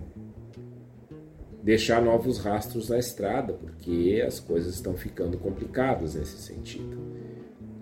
[1.61, 6.97] deixar novos rastros na estrada, porque as coisas estão ficando complicadas nesse sentido.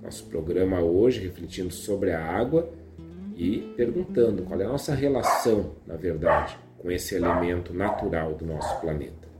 [0.01, 2.69] Nosso programa hoje refletindo sobre a água
[3.35, 8.79] e perguntando qual é a nossa relação, na verdade, com esse elemento natural do nosso
[8.79, 9.34] planeta.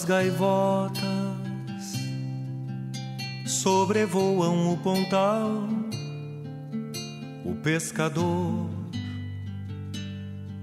[0.00, 1.02] As gaivotas
[3.44, 5.68] sobrevoam o pontal,
[7.44, 8.70] o pescador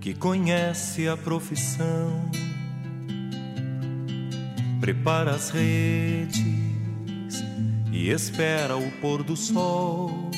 [0.02, 2.32] que conhece a profissão
[4.80, 6.41] prepara as redes
[7.91, 10.32] e espera o pôr do sol.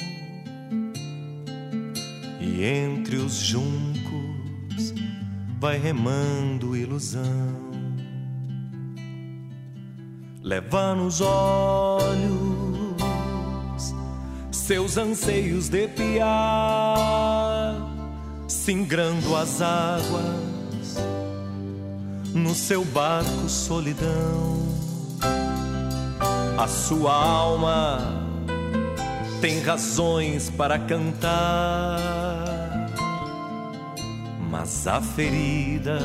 [2.41, 4.93] E entre os juncos
[5.57, 7.68] vai remando ilusão
[10.49, 12.09] leva nos olhos
[14.51, 17.75] seus anseios de piar,
[18.47, 20.97] singrando as águas
[22.33, 24.67] no seu barco solidão.
[26.57, 28.25] A sua alma
[29.41, 31.99] tem razões para cantar
[34.49, 36.01] mas há feridas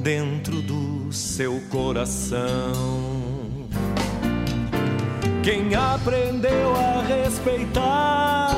[0.00, 2.38] dentro do seu coração.
[5.42, 8.50] Quem aprendeu a respeitar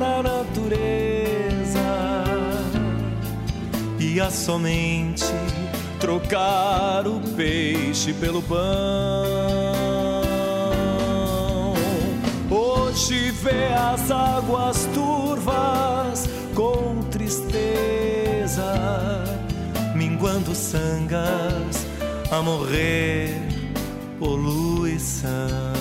[0.00, 0.78] a natureza
[3.98, 5.26] e a somente
[6.00, 8.58] trocar o peixe pelo pão.
[12.50, 18.72] Hoje vê as águas turvas com tristeza,
[19.94, 21.87] minguando sangas
[22.30, 23.30] a morrer
[24.18, 25.77] poluição.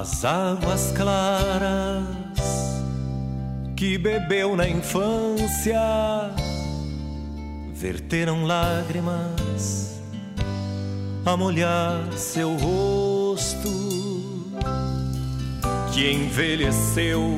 [0.00, 2.02] As águas claras
[3.76, 5.80] que bebeu na infância
[7.72, 10.00] verteram lágrimas
[11.24, 13.68] a molhar seu rosto
[15.92, 17.36] que envelheceu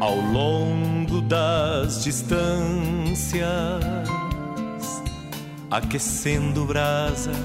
[0.00, 3.46] ao longo das distâncias,
[5.70, 7.36] aquecendo brasas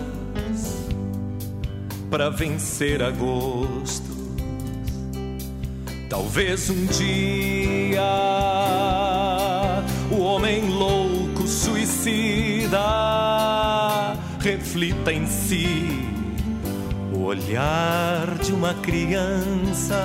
[2.09, 4.06] para vencer agosto.
[6.17, 8.01] Talvez um dia
[10.09, 12.79] o homem louco suicida
[14.39, 16.09] reflita em si
[17.13, 19.95] o olhar de uma criança.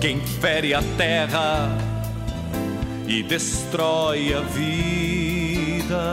[0.00, 1.76] Quem fere a terra
[3.08, 6.04] e destrói a vida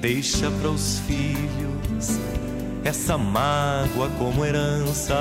[0.00, 1.59] deixa para os filhos
[2.84, 5.16] essa mágoa como herança.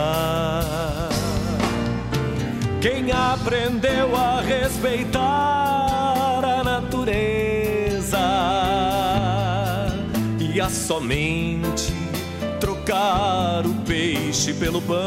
[2.82, 5.20] Quem aprendeu a respeitar
[6.44, 8.20] a natureza
[10.40, 11.94] e a somente
[12.60, 14.98] trocar o peixe pelo pão,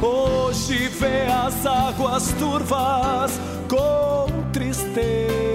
[0.00, 5.51] hoje vê as águas turvas com tristeza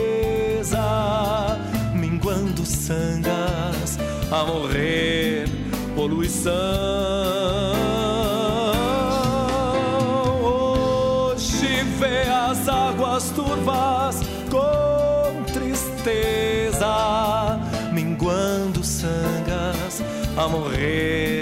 [2.57, 3.99] minguando sangas
[4.31, 5.45] a morrer
[5.95, 6.53] poluição.
[10.41, 16.87] Hoje vê as águas turvas com tristeza,
[17.93, 20.01] minguando sangas
[20.35, 21.36] a morrer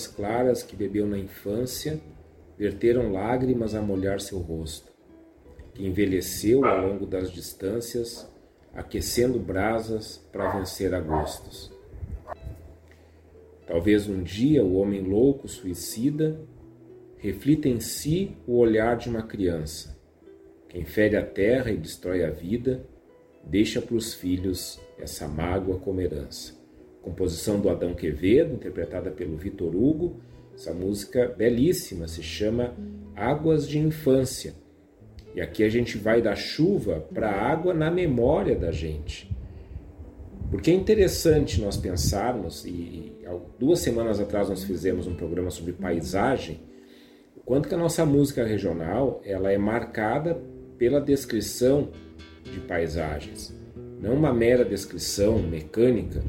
[0.00, 2.00] águas claras que bebeu na infância
[2.56, 4.92] verteram lágrimas a molhar seu rosto,
[5.74, 8.28] que envelheceu ao longo das distâncias,
[8.74, 11.72] aquecendo brasas para vencer agostos.
[13.66, 16.40] Talvez um dia o homem louco suicida
[17.18, 19.98] reflita em si o olhar de uma criança.
[20.68, 22.84] Quem fere a terra e destrói a vida,
[23.44, 26.59] deixa para os filhos essa mágoa como herança
[27.02, 30.20] composição do Adão Quevedo, interpretada pelo Vitor Hugo.
[30.54, 32.74] Essa música belíssima se chama
[33.16, 34.54] Águas de Infância.
[35.34, 39.30] E aqui a gente vai da chuva para a água na memória da gente.
[40.50, 43.12] Porque é interessante nós pensarmos, e
[43.58, 46.60] duas semanas atrás nós fizemos um programa sobre paisagem,
[47.36, 50.42] o quanto que a nossa música regional ela é marcada
[50.76, 51.90] pela descrição
[52.42, 53.54] de paisagens.
[54.00, 56.24] Não uma mera descrição mecânica,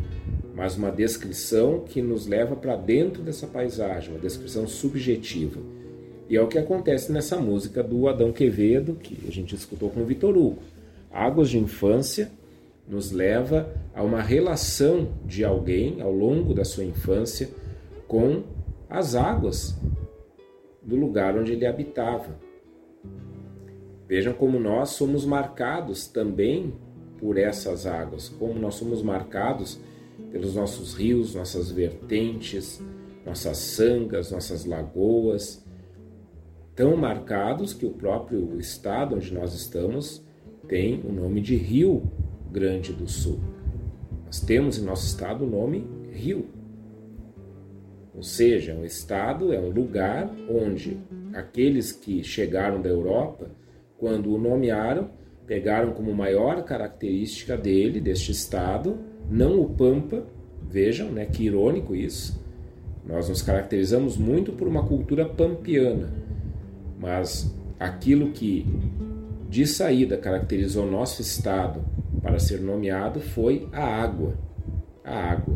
[0.53, 5.59] mas uma descrição que nos leva para dentro dessa paisagem, uma descrição subjetiva.
[6.29, 10.01] E é o que acontece nessa música do Adão Quevedo, que a gente escutou com
[10.01, 10.59] o Vitor Hugo.
[11.11, 12.31] Águas de Infância
[12.87, 17.49] nos leva a uma relação de alguém ao longo da sua infância
[18.07, 18.43] com
[18.89, 19.77] as águas
[20.81, 22.35] do lugar onde ele habitava.
[24.07, 26.73] Vejam como nós somos marcados também
[27.17, 29.79] por essas águas, como nós somos marcados
[30.31, 32.81] pelos nossos rios, nossas vertentes,
[33.25, 35.65] nossas sangas, nossas lagoas,
[36.75, 40.25] tão marcados que o próprio estado onde nós estamos
[40.67, 42.03] tem o nome de Rio
[42.51, 43.39] Grande do Sul.
[44.25, 46.47] Nós temos em nosso estado o nome Rio.
[48.15, 50.97] Ou seja, um estado é um lugar onde
[51.33, 53.51] aqueles que chegaram da Europa,
[53.97, 55.09] quando o nomearam,
[55.45, 58.99] pegaram como maior característica dele, deste estado,
[59.31, 60.25] não o Pampa,
[60.69, 62.39] vejam, né, que irônico isso.
[63.05, 66.13] Nós nos caracterizamos muito por uma cultura pampiana,
[66.99, 68.65] mas aquilo que
[69.49, 71.81] de saída caracterizou nosso estado
[72.21, 74.35] para ser nomeado foi a água.
[75.03, 75.55] A água.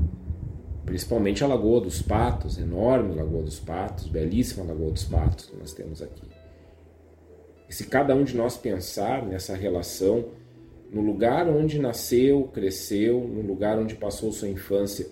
[0.86, 5.74] Principalmente a Lagoa dos Patos, enorme Lagoa dos Patos, belíssima Lagoa dos Patos que nós
[5.74, 6.28] temos aqui.
[7.70, 10.26] E se cada um de nós pensar nessa relação,
[10.92, 15.08] no lugar onde nasceu, cresceu, no lugar onde passou sua infância,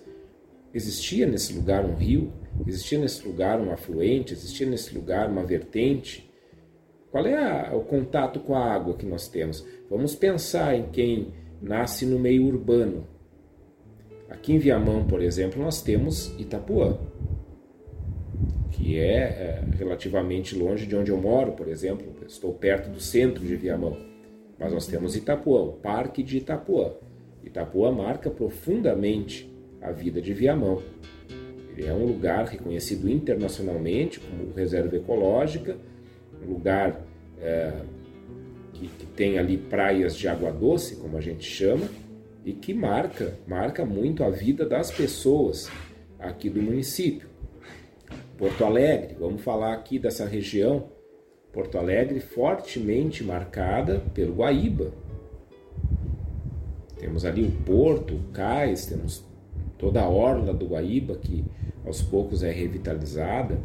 [0.72, 2.32] existia nesse lugar um rio?
[2.66, 4.32] Existia nesse lugar um afluente?
[4.32, 6.30] Existia nesse lugar uma vertente?
[7.10, 9.66] Qual é a, o contato com a água que nós temos?
[9.90, 13.06] Vamos pensar em quem nasce no meio urbano.
[14.28, 16.98] Aqui em Viamão, por exemplo, nós temos Itapuã
[18.74, 22.06] que é, é, relativamente longe de onde eu moro, por exemplo.
[22.26, 23.96] Estou perto do centro de Viamão.
[24.58, 26.92] Mas nós temos Itapuã, o Parque de Itapuã.
[27.42, 30.82] Itapuã marca profundamente a vida de Viamão.
[31.76, 35.76] Ele é um lugar reconhecido internacionalmente como reserva ecológica,
[36.42, 37.04] um lugar
[37.40, 37.72] é,
[38.72, 41.88] que, que tem ali praias de água doce, como a gente chama,
[42.44, 45.70] e que marca, marca muito a vida das pessoas
[46.18, 47.28] aqui do município.
[48.36, 50.88] Porto Alegre, vamos falar aqui dessa região.
[51.54, 54.92] Porto Alegre fortemente marcada pelo Guaíba.
[56.98, 59.24] Temos ali o Porto, o Cais, temos
[59.78, 61.44] toda a orla do Guaíba que
[61.86, 63.60] aos poucos é revitalizada.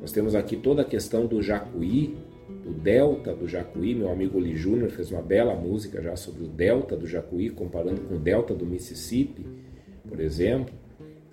[0.00, 2.16] Nós temos aqui toda a questão do Jacuí,
[2.64, 3.94] do delta do Jacuí.
[3.94, 8.00] Meu amigo Lee Júnior fez uma bela música já sobre o delta do Jacuí, comparando
[8.02, 9.44] com o delta do Mississippi,
[10.08, 10.74] por exemplo.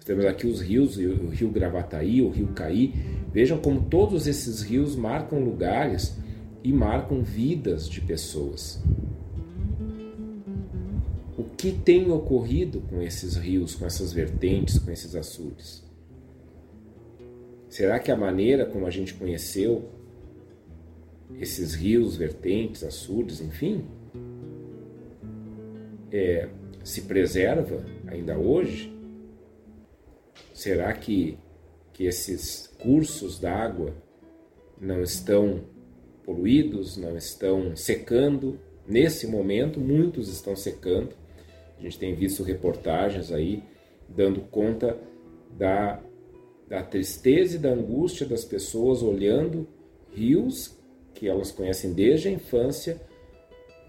[0.05, 2.93] Temos aqui os rios, o rio Gravataí, o rio Caí.
[3.31, 6.17] Vejam como todos esses rios marcam lugares
[6.61, 8.83] e marcam vidas de pessoas.
[11.37, 15.83] O que tem ocorrido com esses rios, com essas vertentes, com esses açudes?
[17.69, 19.89] Será que a maneira como a gente conheceu
[21.39, 23.85] esses rios, vertentes, açudes, enfim,
[26.11, 26.49] é,
[26.83, 28.92] se preserva ainda hoje?
[30.53, 31.37] Será que,
[31.91, 33.93] que esses cursos d'água
[34.79, 35.61] não estão
[36.23, 38.59] poluídos, não estão secando?
[38.87, 41.15] Nesse momento, muitos estão secando.
[41.77, 43.63] A gente tem visto reportagens aí
[44.07, 44.97] dando conta
[45.57, 45.99] da,
[46.67, 49.67] da tristeza e da angústia das pessoas olhando
[50.11, 50.77] rios
[51.15, 53.01] que elas conhecem desde a infância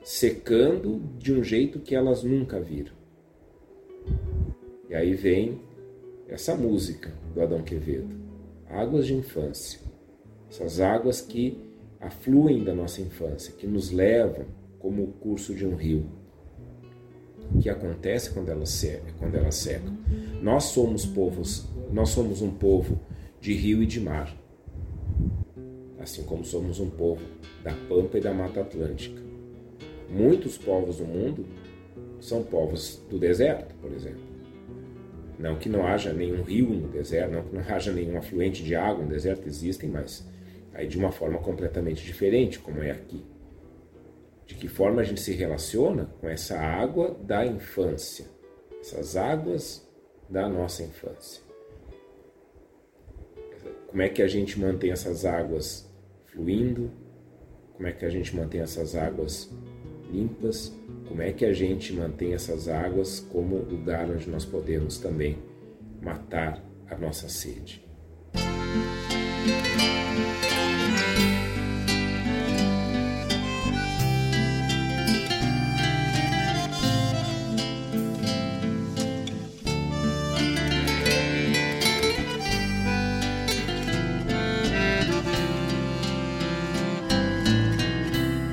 [0.02, 2.92] secando de um jeito que elas nunca viram.
[4.88, 5.60] E aí vem
[6.28, 8.16] essa música do Adão Quevedo.
[8.68, 9.80] Águas de infância.
[10.50, 11.58] Essas águas que
[12.00, 14.46] afluem da nossa infância, que nos levam
[14.78, 16.06] como o curso de um rio.
[17.54, 19.14] O que acontece quando elas secam?
[19.18, 19.96] Quando elas secam?
[20.42, 22.98] Nós somos povos, nós somos um povo
[23.40, 24.34] de rio e de mar.
[25.98, 27.22] Assim como somos um povo
[27.62, 29.22] da pampa e da mata atlântica.
[30.10, 31.46] Muitos povos do mundo
[32.20, 34.33] são povos do deserto, por exemplo.
[35.38, 38.74] Não que não haja nenhum rio no deserto, não que não haja nenhum afluente de
[38.74, 40.26] água no deserto, existem, mas
[40.72, 43.24] aí de uma forma completamente diferente, como é aqui.
[44.46, 48.26] De que forma a gente se relaciona com essa água da infância,
[48.80, 49.88] essas águas
[50.28, 51.42] da nossa infância.
[53.88, 55.88] Como é que a gente mantém essas águas
[56.26, 56.90] fluindo?
[57.74, 59.50] Como é que a gente mantém essas águas
[60.10, 60.72] limpas?
[61.08, 65.38] Como é que a gente mantém essas águas como lugar onde nós podemos também
[66.02, 67.84] matar a nossa sede?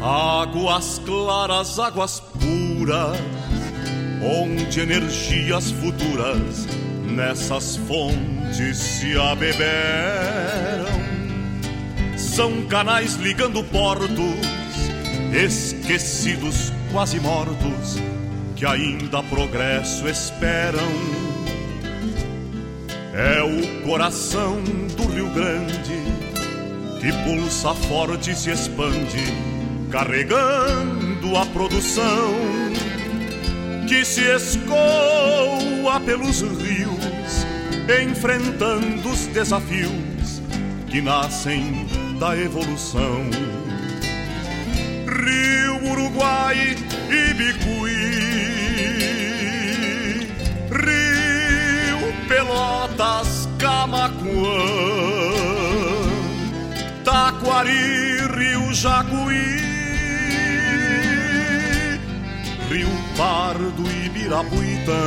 [0.04, 2.20] Águas claras, águas
[2.82, 3.16] puras,
[4.24, 6.68] onde energias futuras
[7.06, 10.90] nessas fontes se abeberam.
[12.18, 14.36] São canais ligando portos,
[15.32, 18.00] esquecidos, quase mortos,
[18.56, 20.92] que ainda progresso esperam.
[23.14, 24.60] É o coração
[24.98, 26.02] do Rio Grande
[27.00, 29.24] que pulsa forte e se expande,
[29.92, 32.61] carregando a produção
[33.92, 37.46] que se escoa pelos rios,
[38.02, 40.42] enfrentando os desafios
[40.88, 41.86] que nascem
[42.18, 43.30] da evolução.
[45.06, 46.78] Rio Uruguai
[47.10, 47.92] e Bicuí,
[50.72, 54.22] Rio Pelotas, Camacuã,
[57.04, 59.01] Taquari, Rio Jacuí,
[63.22, 65.00] Pardo e Birapuitã,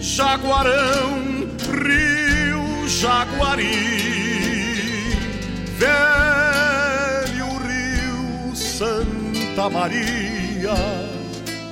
[0.00, 1.48] Jaguarão,
[1.82, 3.66] Rio Jaguari,
[5.76, 10.76] Velho Rio Santa Maria,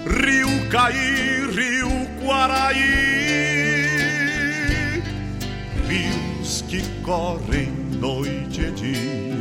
[0.07, 2.83] Rio Caí, Rio Quaraí,
[5.87, 9.32] rios que correm noite e dia.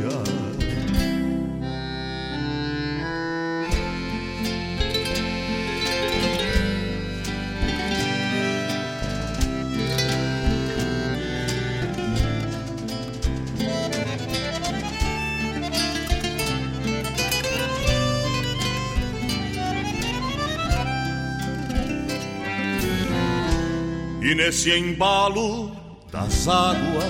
[24.44, 25.70] Nesse embalo
[26.10, 27.06] das águas,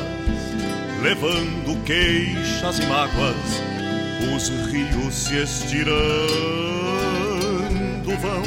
[1.02, 3.34] levando queixas e mágoas,
[4.36, 5.88] os rios se estirando
[8.20, 8.42] vão.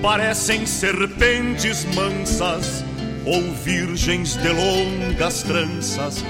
[0.00, 2.82] Parecem serpentes mansas
[3.26, 6.24] ou virgens de longas tranças,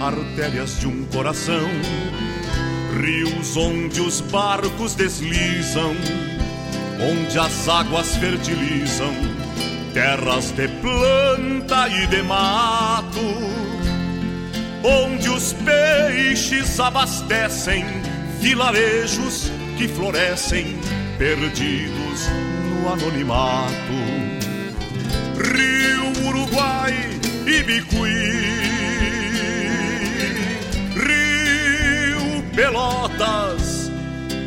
[0.00, 1.68] artérias de um coração,
[2.98, 5.94] rios onde os barcos deslizam,
[6.98, 9.27] onde as águas fertilizam
[9.92, 13.20] terras de planta e de mato,
[14.84, 17.84] onde os peixes abastecem
[18.40, 20.78] vilarejos que florescem
[21.18, 22.28] perdidos
[22.64, 23.98] no anonimato.
[25.36, 26.94] Rio Uruguai
[27.46, 28.10] e Bicuí,
[30.94, 33.90] Rio Pelotas,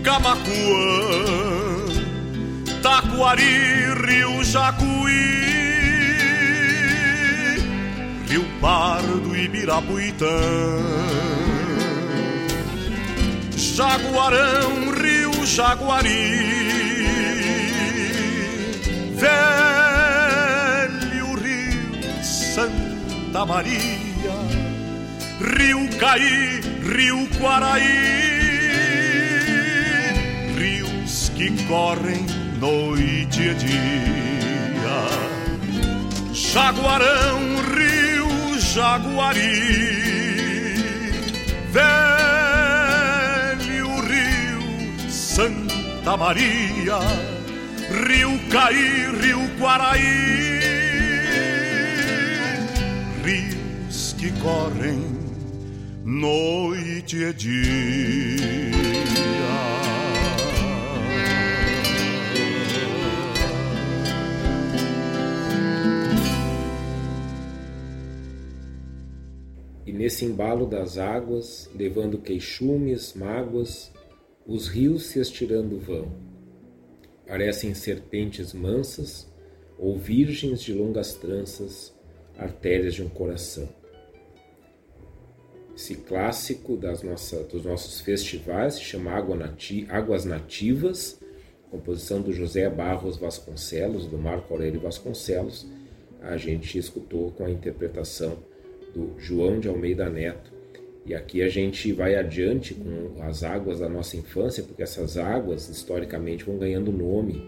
[0.04, 1.51] Camacuã,
[3.22, 5.14] Taquari, Rio Jacuí,
[8.28, 10.26] Rio Pardo e Birapuitã,
[13.56, 16.10] Jaguarão, Rio Jaguari,
[19.22, 19.76] Velho
[21.36, 24.34] Rio Santa Maria,
[25.40, 27.86] Rio Caí, Rio Quaraí,
[30.58, 32.31] rios que correm
[32.62, 35.00] noite e dia.
[36.32, 37.40] Jaguarão,
[37.76, 39.58] Rio Jaguari,
[41.72, 42.02] velho
[44.02, 47.00] Rio Santa Maria,
[48.08, 50.60] Rio Caí, Rio Quaraí,
[53.26, 55.02] rios que correm
[56.06, 58.81] noite e dia.
[70.12, 73.94] Nesse embalo das águas, levando queixumes, mágoas,
[74.46, 76.12] os rios se estirando vão.
[77.26, 79.26] Parecem serpentes mansas
[79.80, 81.96] ou virgens de longas tranças,
[82.38, 83.70] artérias de um coração.
[85.74, 87.02] Esse clássico das
[87.50, 91.22] dos nossos festivais se chama Água Nati, Águas Nativas,
[91.70, 95.66] composição do José Barros Vasconcelos, do Marco Aurélio Vasconcelos.
[96.22, 98.51] A gente escutou com a interpretação
[98.94, 100.52] do João de Almeida Neto.
[101.06, 105.68] E aqui a gente vai adiante com as águas da nossa infância, porque essas águas
[105.68, 107.44] historicamente vão ganhando nome,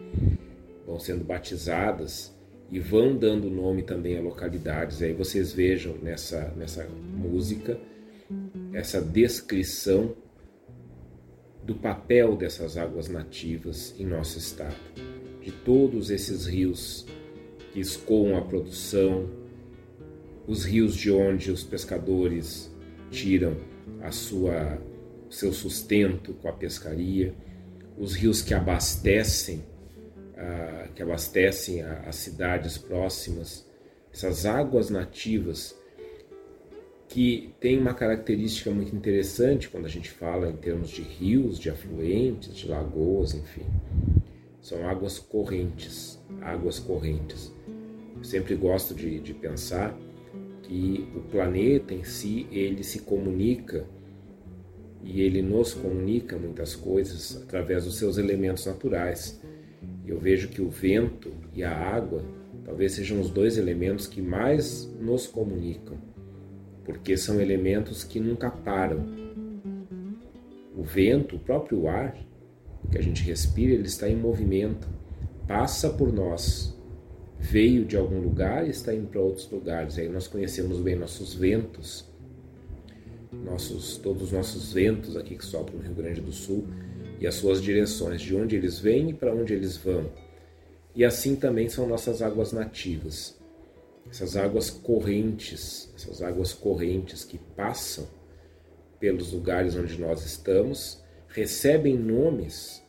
[0.87, 2.33] vão sendo batizadas
[2.71, 5.01] e vão dando nome também a localidades.
[5.01, 7.77] Aí vocês vejam nessa, nessa música
[8.73, 10.15] essa descrição
[11.63, 14.75] do papel dessas águas nativas em nosso estado,
[15.41, 17.05] de todos esses rios
[17.71, 19.29] que escoam a produção,
[20.47, 22.71] os rios de onde os pescadores
[23.09, 23.55] tiram
[24.01, 24.81] a sua
[25.29, 27.33] seu sustento com a pescaria,
[27.97, 29.63] os rios que abastecem,
[30.37, 33.67] ah, que abastecem as cidades próximas,
[34.13, 35.75] essas águas nativas
[37.09, 41.69] que tem uma característica muito interessante quando a gente fala em termos de rios, de
[41.69, 43.65] afluentes, de lagoas, enfim.
[44.61, 47.51] São águas correntes, águas correntes.
[48.17, 49.95] Eu sempre gosto de, de pensar
[50.73, 53.85] que o planeta em si, ele se comunica
[55.03, 59.39] e ele nos comunica muitas coisas através dos seus elementos naturais.
[60.03, 62.25] Eu vejo que o vento e a água
[62.65, 65.95] talvez sejam os dois elementos que mais nos comunicam,
[66.83, 69.05] porque são elementos que nunca param.
[70.75, 72.17] O vento, o próprio ar
[72.89, 74.87] que a gente respira, ele está em movimento,
[75.47, 76.72] passa por nós,
[77.43, 79.99] veio de algum lugar e está indo para outros lugares.
[79.99, 82.05] Aí nós conhecemos bem nossos ventos,
[83.33, 86.65] nossos, todos os nossos ventos aqui que sopram no Rio Grande do Sul
[87.19, 90.09] e as suas direções, de onde eles vêm e para onde eles vão.
[90.95, 93.37] E assim também são nossas águas nativas,
[94.09, 98.07] essas águas correntes, essas águas correntes que passam
[99.01, 102.81] pelos lugares onde nós estamos, recebem nomes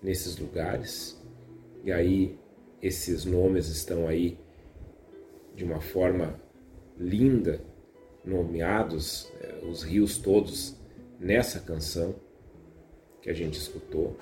[0.00, 1.20] nesses lugares,
[1.84, 2.38] e aí
[2.82, 4.38] esses nomes estão aí
[5.54, 6.40] de uma forma
[6.98, 7.60] linda
[8.24, 10.76] nomeados eh, os rios todos
[11.18, 12.14] nessa canção
[13.20, 14.16] que a gente escutou,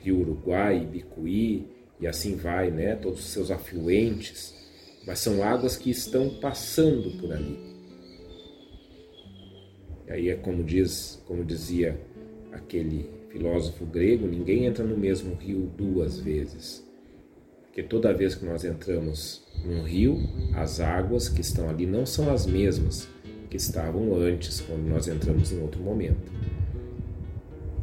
[0.00, 1.66] Rio Uruguai, Bicuí
[2.00, 2.96] e assim vai, né?
[2.96, 4.54] Todos os seus afluentes,
[5.06, 7.58] mas são águas que estão passando por ali.
[10.06, 11.98] E aí é como diz, como dizia
[12.52, 16.83] aquele filósofo grego, ninguém entra no mesmo rio duas vezes.
[17.74, 20.16] Porque toda vez que nós entramos num rio,
[20.54, 23.08] as águas que estão ali não são as mesmas
[23.50, 26.32] que estavam antes, quando nós entramos em outro momento.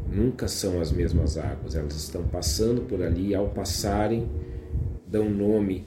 [0.10, 4.30] Nunca são as mesmas águas, elas estão passando por ali e ao passarem
[5.06, 5.86] dão nome,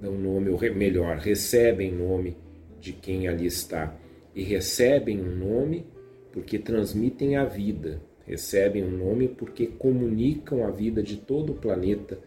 [0.00, 2.38] dão nome, ou melhor, recebem nome
[2.80, 3.94] de quem ali está.
[4.34, 5.84] E recebem um nome
[6.32, 12.18] porque transmitem a vida, recebem um nome porque comunicam a vida de todo o planeta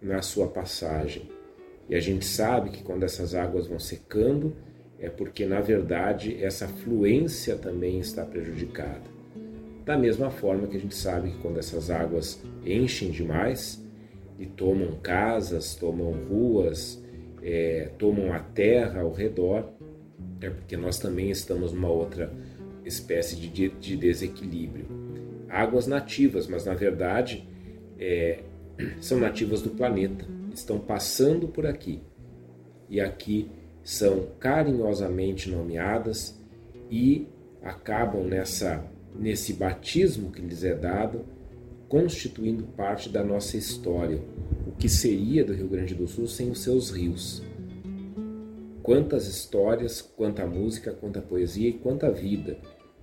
[0.00, 1.28] na sua passagem.
[1.88, 4.54] E a gente sabe que quando essas águas vão secando,
[4.98, 9.02] é porque na verdade essa fluência também está prejudicada.
[9.84, 13.82] Da mesma forma que a gente sabe que quando essas águas enchem demais
[14.38, 17.02] e tomam casas, tomam ruas,
[17.42, 19.68] é, tomam a terra ao redor,
[20.40, 22.32] é porque nós também estamos numa outra
[22.84, 24.86] espécie de, de desequilíbrio.
[25.48, 27.48] Águas nativas, mas na verdade
[27.98, 28.40] é,
[29.00, 32.00] são nativas do planeta, estão passando por aqui.
[32.88, 33.50] E aqui
[33.82, 36.38] são carinhosamente nomeadas
[36.90, 37.26] e
[37.62, 41.24] acabam nessa nesse batismo que lhes é dado,
[41.88, 44.22] constituindo parte da nossa história.
[44.66, 47.42] O que seria do Rio Grande do Sul sem os seus rios?
[48.82, 52.58] Quantas histórias, quanta música, quanta poesia e quanta vida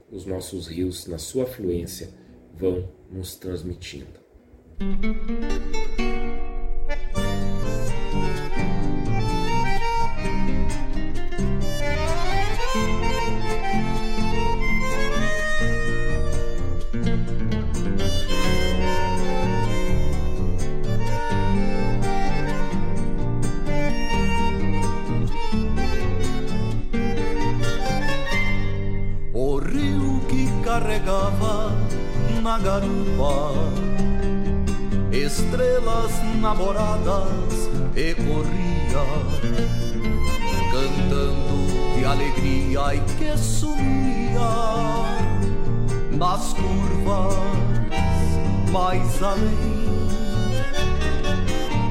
[0.10, 2.10] os nossos rios, na sua fluência,
[2.56, 4.27] vão nos transmitindo.
[30.64, 31.72] Carregava
[32.44, 33.67] na garupa
[35.24, 38.78] estrelas namoradas e corria
[40.72, 44.40] cantando de alegria e que sumia
[46.12, 47.36] nas curvas
[48.72, 49.88] mais além.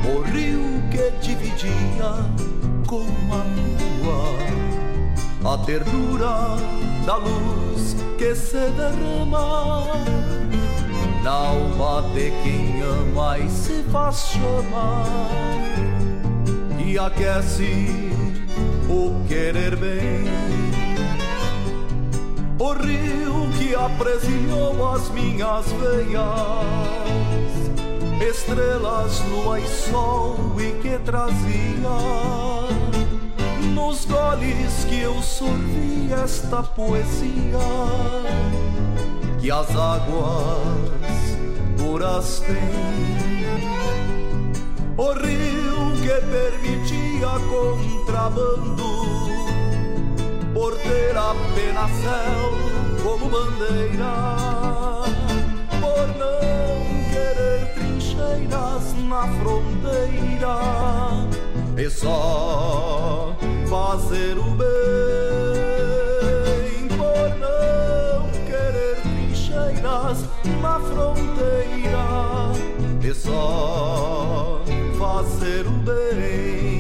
[0.05, 2.13] O rio que dividia
[2.87, 4.57] com a lua
[5.53, 6.57] a ternura
[7.05, 9.95] da luz que se derrama
[11.27, 15.05] na alma de quem ama e se faz chamar.
[16.79, 17.89] E aquece
[18.89, 20.25] o querer bem.
[22.61, 26.23] O rio que apresilhou as minhas veias,
[28.23, 31.97] estrelas, lua e sol e que trazia.
[33.75, 37.59] Nos goles que eu sorvi esta poesia.
[39.41, 40.96] Que as águas
[41.99, 43.47] têm.
[44.97, 48.87] O rio que permitia contrabando
[50.55, 52.51] por ter apenas céu
[53.03, 54.15] como bandeira,
[55.81, 56.81] por não
[57.11, 60.57] querer trincheiras na fronteira
[61.77, 63.37] e só
[63.69, 65.46] fazer o bem,
[70.61, 72.53] na fronteira
[73.03, 74.61] e só
[74.99, 76.76] fazer o bem.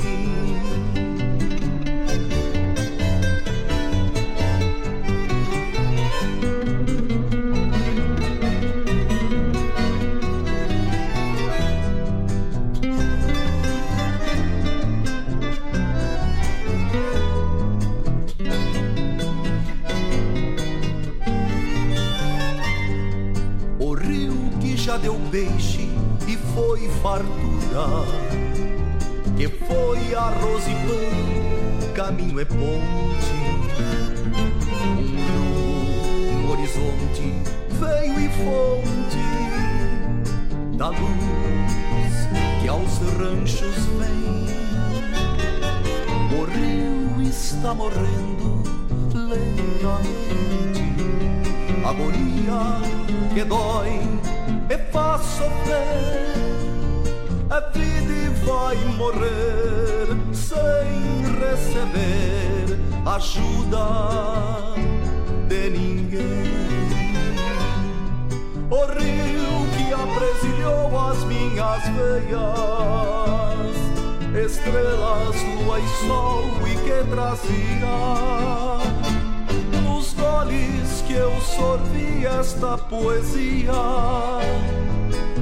[83.17, 83.73] Poesia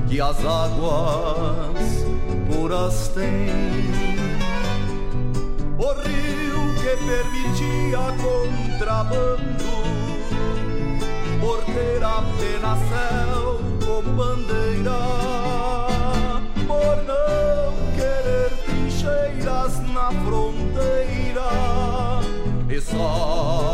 [0.08, 2.06] que as águas
[2.50, 3.90] puras têm.
[5.78, 9.74] O rio que permitia contrabando
[11.40, 15.00] por ter apenas céu como bandeira,
[16.66, 21.50] por não querer trincheiras na fronteira
[22.68, 23.73] e só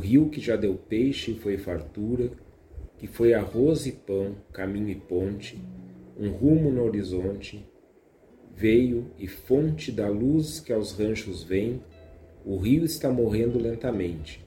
[0.00, 2.32] rio que já deu peixe foi fartura
[3.00, 5.58] que foi arroz e pão, caminho e ponte,
[6.18, 7.66] um rumo no horizonte,
[8.54, 11.82] veio e fonte da luz que aos ranchos vem,
[12.44, 14.44] o rio está morrendo lentamente.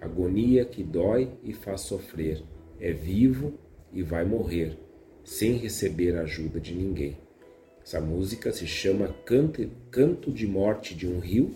[0.00, 2.42] Agonia que dói e faz sofrer,
[2.80, 3.52] é vivo
[3.92, 4.78] e vai morrer,
[5.22, 7.18] sem receber ajuda de ninguém.
[7.84, 9.14] Essa música se chama
[9.90, 11.54] Canto de Morte de um Rio,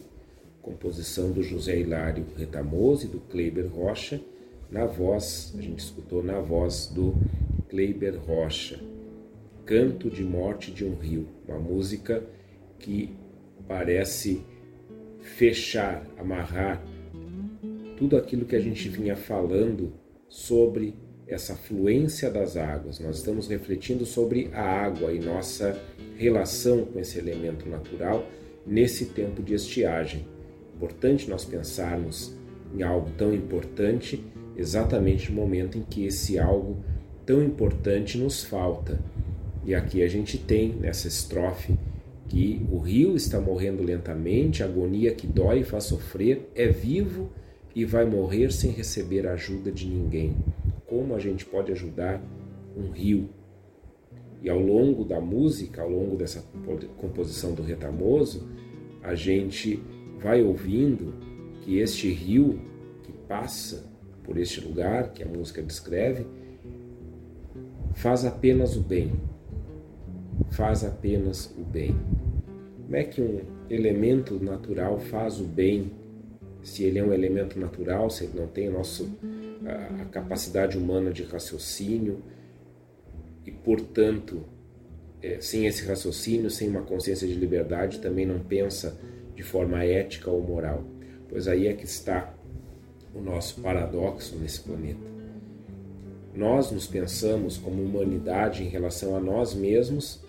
[0.62, 4.20] composição do José Hilário Retamoso e do Kleiber Rocha,
[4.70, 7.14] na voz, a gente escutou na voz do
[7.68, 8.80] Kleiber Rocha,
[9.64, 12.22] Canto de Morte de um Rio, uma música
[12.78, 13.10] que
[13.66, 14.42] parece
[15.20, 16.82] fechar, amarrar
[17.96, 19.92] tudo aquilo que a gente vinha falando
[20.28, 20.94] sobre
[21.26, 22.98] essa fluência das águas.
[22.98, 25.80] Nós estamos refletindo sobre a água e nossa
[26.16, 28.26] relação com esse elemento natural
[28.66, 30.26] nesse tempo de estiagem.
[30.80, 32.34] Importante nós pensarmos
[32.74, 34.24] em algo tão importante
[34.56, 36.78] exatamente no momento em que esse algo
[37.26, 38.98] tão importante nos falta.
[39.62, 41.78] E aqui a gente tem nessa estrofe
[42.28, 47.30] que o rio está morrendo lentamente, a agonia que dói e faz sofrer, é vivo
[47.76, 50.34] e vai morrer sem receber ajuda de ninguém.
[50.86, 52.22] Como a gente pode ajudar
[52.74, 53.28] um rio?
[54.42, 56.42] E ao longo da música, ao longo dessa
[56.96, 58.48] composição do Retamoso,
[59.02, 59.82] a gente
[60.20, 61.14] vai ouvindo
[61.62, 62.60] que este rio
[63.02, 63.84] que passa
[64.22, 66.26] por este lugar que a música descreve,
[67.94, 69.12] faz apenas o bem.
[70.50, 71.96] Faz apenas o bem.
[72.84, 75.92] Como é que um elemento natural faz o bem?
[76.62, 79.10] Se ele é um elemento natural, se ele não tem a, nosso,
[79.64, 82.22] a, a capacidade humana de raciocínio
[83.46, 84.44] e, portanto,
[85.22, 88.98] é, sem esse raciocínio, sem uma consciência de liberdade, também não pensa
[89.40, 90.84] de forma ética ou moral.
[91.26, 92.34] Pois aí é que está
[93.14, 95.00] o nosso paradoxo nesse planeta.
[96.34, 100.22] Nós nos pensamos como humanidade em relação a nós mesmos,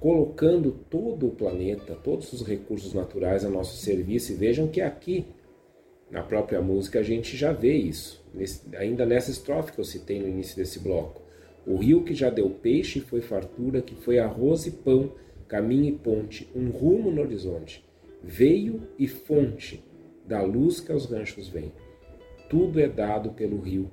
[0.00, 4.32] colocando todo o planeta, todos os recursos naturais a nosso serviço.
[4.32, 5.24] E vejam que aqui,
[6.08, 10.20] Na própria música a gente já vê isso, nesse, ainda nessa estrofe que eu citei
[10.20, 11.20] no início desse bloco.
[11.66, 15.12] O rio que já deu peixe foi fartura, que foi arroz e pão,
[15.48, 17.84] caminho e ponte, um rumo no horizonte,
[18.26, 19.84] veio e fonte
[20.26, 21.72] da luz que aos ranchos vem.
[22.50, 23.88] Tudo é dado pelo rio,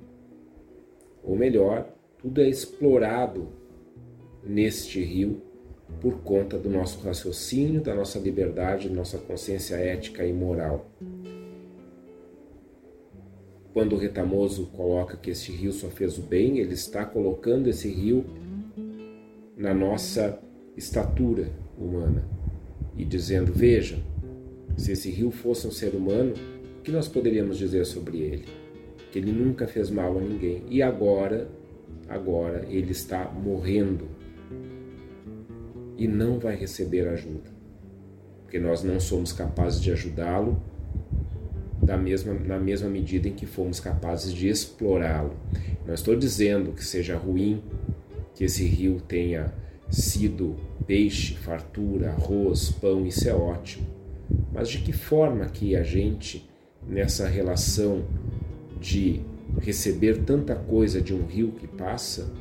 [1.22, 3.48] ou melhor, tudo é explorado
[4.42, 5.40] neste rio
[6.00, 10.90] por conta do nosso raciocínio, da nossa liberdade, da nossa consciência ética e moral.
[13.72, 17.88] Quando o Retamoso coloca que este rio só fez o bem, ele está colocando esse
[17.88, 18.24] rio
[19.56, 20.40] na nossa
[20.76, 22.24] estatura humana
[22.96, 23.98] e dizendo: veja,
[24.76, 26.34] se esse rio fosse um ser humano,
[26.78, 28.44] o que nós poderíamos dizer sobre ele?
[29.10, 31.48] Que ele nunca fez mal a ninguém e agora,
[32.08, 34.08] agora ele está morrendo
[35.96, 37.50] e não vai receber ajuda,
[38.42, 40.60] porque nós não somos capazes de ajudá-lo
[41.82, 45.36] da mesma, na mesma medida em que fomos capazes de explorá-lo.
[45.86, 47.62] Não estou dizendo que seja ruim
[48.34, 49.52] que esse rio tenha
[49.90, 50.56] sido
[50.86, 53.86] peixe, fartura, arroz, pão, isso é ótimo.
[54.54, 56.48] Mas de que forma que a gente,
[56.86, 58.04] nessa relação
[58.80, 59.20] de
[59.58, 62.32] receber tanta coisa de um rio que passa,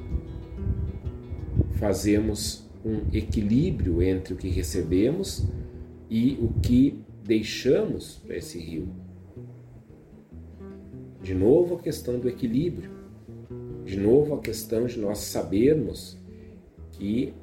[1.71, 5.47] fazemos um equilíbrio entre o que recebemos
[6.09, 8.89] e o que deixamos para esse rio.
[11.21, 12.91] De novo a questão do equilíbrio.
[13.85, 16.17] De novo a questão de nós sabermos
[16.91, 17.33] que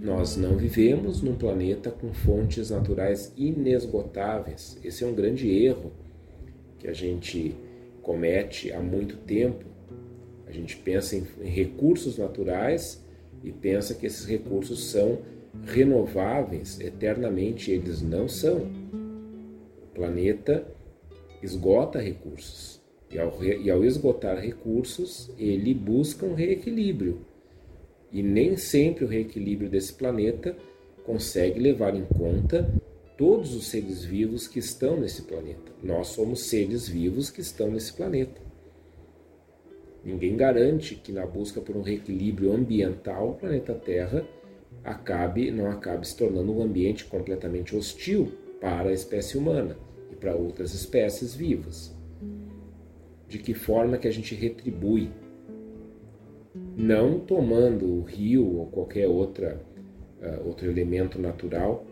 [0.00, 4.78] nós não vivemos num planeta com fontes naturais inesgotáveis.
[4.84, 5.92] Esse é um grande erro
[6.78, 7.54] que a gente
[8.02, 9.64] comete há muito tempo.
[10.46, 13.04] A gente pensa em recursos naturais
[13.42, 15.18] e pensa que esses recursos são
[15.64, 17.70] renováveis eternamente.
[17.70, 18.70] Eles não são.
[19.82, 20.66] O planeta
[21.42, 22.80] esgota recursos.
[23.10, 27.26] E ao, e ao esgotar recursos, ele busca um reequilíbrio.
[28.12, 30.56] E nem sempre o reequilíbrio desse planeta
[31.04, 32.68] consegue levar em conta
[33.16, 35.72] todos os seres vivos que estão nesse planeta.
[35.82, 38.40] Nós somos seres vivos que estão nesse planeta.
[40.04, 44.26] Ninguém garante que na busca por um reequilíbrio ambiental o planeta Terra
[44.84, 49.76] acabe não acabe se tornando um ambiente completamente hostil para a espécie humana
[50.10, 51.94] e para outras espécies vivas.
[53.28, 55.10] De que forma que a gente retribui?
[56.54, 59.60] Não tomando o rio ou qualquer outra
[60.22, 61.84] uh, outro elemento natural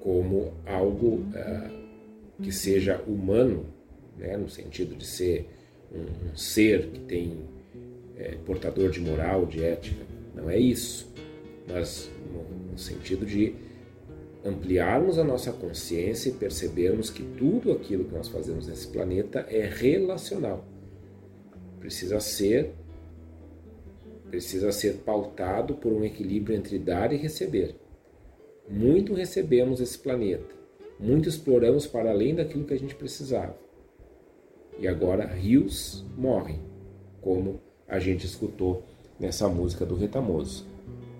[0.00, 3.66] como algo uh, que seja humano,
[4.18, 5.48] né, no sentido de ser
[5.92, 7.38] um, um ser que tem
[8.16, 10.04] é, portador de moral, de ética.
[10.34, 11.10] Não é isso,
[11.66, 13.54] mas no, no sentido de
[14.44, 19.64] ampliarmos a nossa consciência e percebermos que tudo aquilo que nós fazemos nesse planeta é
[19.64, 20.66] relacional.
[21.80, 22.72] Precisa ser
[24.34, 27.76] precisa ser pautado por um equilíbrio entre dar e receber.
[28.68, 30.52] Muito recebemos esse planeta,
[30.98, 33.56] muito exploramos para além daquilo que a gente precisava.
[34.76, 36.58] E agora rios morrem,
[37.20, 38.82] como a gente escutou
[39.20, 40.66] nessa música do Retamoso.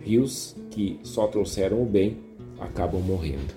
[0.00, 2.18] Rios que só trouxeram o bem
[2.58, 3.54] acabam morrendo.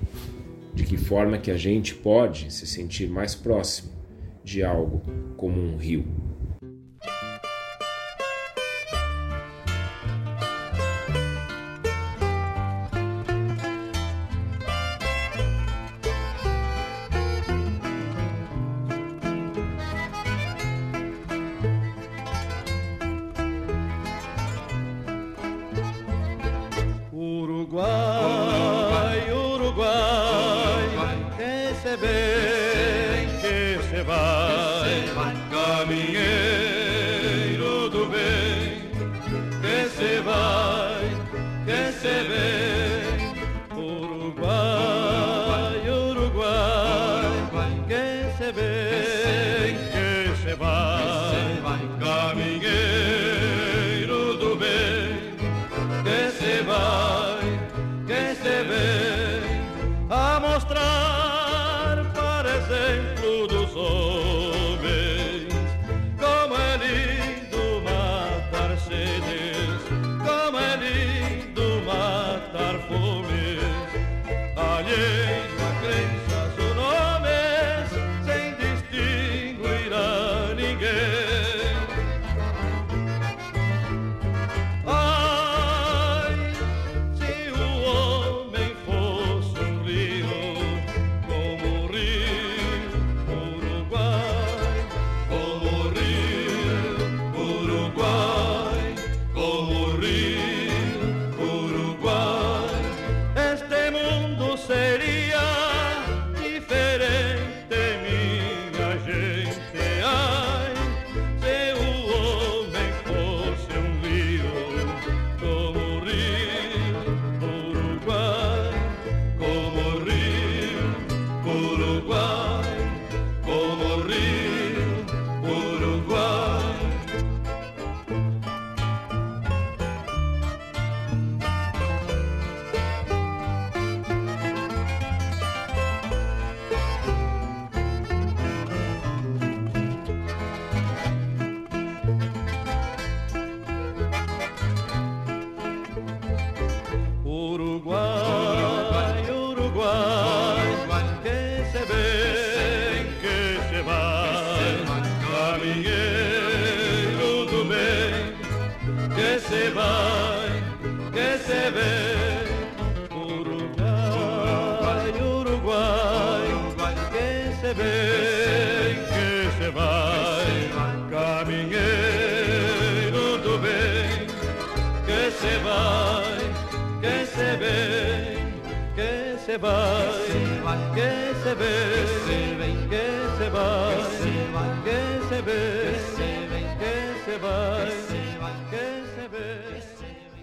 [0.75, 3.91] De que forma que a gente pode se sentir mais próximo
[4.43, 5.01] de algo
[5.35, 6.26] como um rio?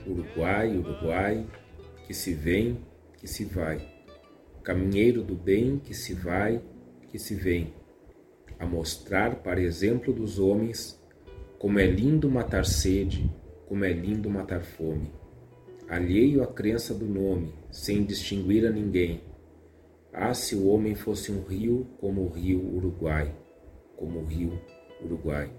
[0.07, 1.47] Uruguai, Uruguai,
[2.07, 2.79] que se vem,
[3.19, 3.81] que se vai.
[4.63, 6.63] Caminheiro do bem que se vai,
[7.09, 7.75] que se vem.
[8.59, 11.01] A mostrar, para exemplo dos homens,
[11.59, 13.29] como é lindo matar sede,
[13.67, 15.13] como é lindo matar fome.
[15.89, 19.23] Alheio à crença do nome, sem distinguir a ninguém.
[20.13, 23.35] Ah, se o homem fosse um rio como o rio Uruguai,
[23.97, 24.61] como o rio
[25.03, 25.51] Uruguai.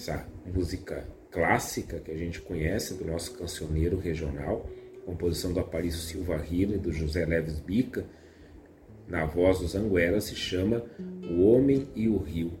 [0.00, 4.66] Essa música clássica que a gente conhece do nosso cancioneiro regional,
[5.04, 8.06] composição do Aparício Silva Rila e do José Leves Bica,
[9.06, 10.82] na voz dos Anguera, se chama
[11.30, 12.58] O Homem e o Rio.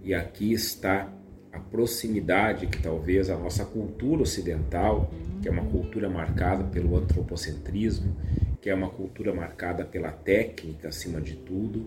[0.00, 1.12] E aqui está
[1.52, 5.12] a proximidade que talvez a nossa cultura ocidental,
[5.42, 8.16] que é uma cultura marcada pelo antropocentrismo,
[8.60, 11.84] que é uma cultura marcada pela técnica acima de tudo,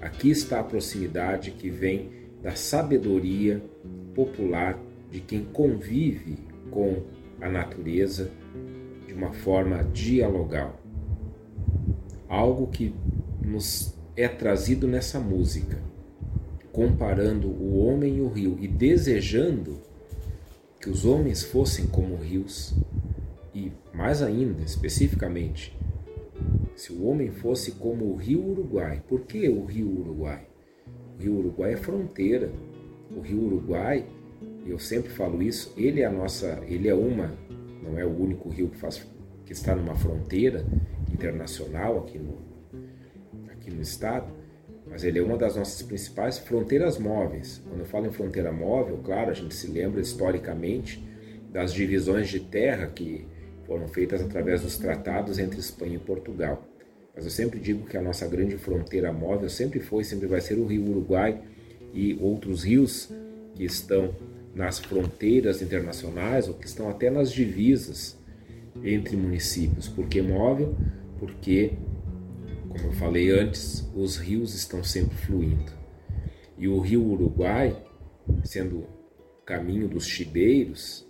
[0.00, 3.62] aqui está a proximidade que vem da sabedoria
[4.14, 4.78] popular
[5.10, 6.38] de quem convive
[6.70, 7.02] com
[7.40, 8.30] a natureza
[9.06, 10.80] de uma forma dialogal.
[12.28, 12.94] Algo que
[13.40, 15.78] nos é trazido nessa música,
[16.72, 19.78] comparando o homem e o rio e desejando
[20.80, 22.74] que os homens fossem como rios
[23.54, 25.76] e mais ainda, especificamente,
[26.74, 29.02] se o homem fosse como o rio Uruguai.
[29.08, 30.46] Por que o rio Uruguai?
[31.18, 32.50] O rio Uruguai é fronteira.
[33.16, 34.06] O rio Uruguai
[34.66, 37.32] eu sempre falo isso, ele é a nossa, ele é uma,
[37.82, 39.06] não é o único rio que faz
[39.44, 40.66] que está numa fronteira
[41.12, 42.44] internacional aqui no
[43.48, 44.26] aqui no estado,
[44.88, 47.62] mas ele é uma das nossas principais fronteiras móveis.
[47.68, 51.02] Quando eu falo em fronteira móvel, claro, a gente se lembra historicamente
[51.52, 53.24] das divisões de terra que
[53.66, 56.66] foram feitas através dos tratados entre Espanha e Portugal.
[57.16, 60.58] Mas eu sempre digo que a nossa grande fronteira móvel sempre foi, sempre vai ser
[60.58, 61.40] o Rio Uruguai
[61.94, 63.08] e outros rios
[63.54, 64.14] que estão
[64.54, 68.18] nas fronteiras internacionais ou que estão até nas divisas
[68.84, 69.88] entre municípios.
[69.88, 70.76] Por que móvel?
[71.18, 71.72] Porque,
[72.68, 75.72] como eu falei antes, os rios estão sempre fluindo.
[76.58, 77.74] E o rio Uruguai,
[78.44, 78.86] sendo
[79.46, 81.06] caminho dos chibeiros,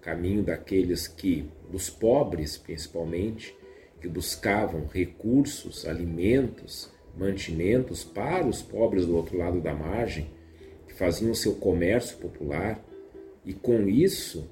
[0.00, 3.56] caminho daqueles que, dos pobres principalmente,
[4.04, 10.26] que buscavam recursos, alimentos, mantimentos para os pobres do outro lado da margem,
[10.94, 12.84] faziam o seu comércio popular
[13.46, 14.46] e com isso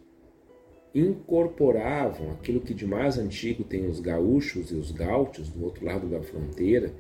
[0.95, 6.09] incorporavam aquilo que de mais antigo tem os gaúchos e os gaúchos do outro lado
[6.09, 6.91] da fronteira,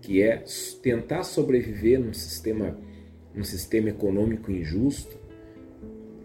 [0.00, 0.44] que é
[0.80, 2.78] tentar sobreviver num sistema,
[3.34, 5.18] num sistema econômico injusto,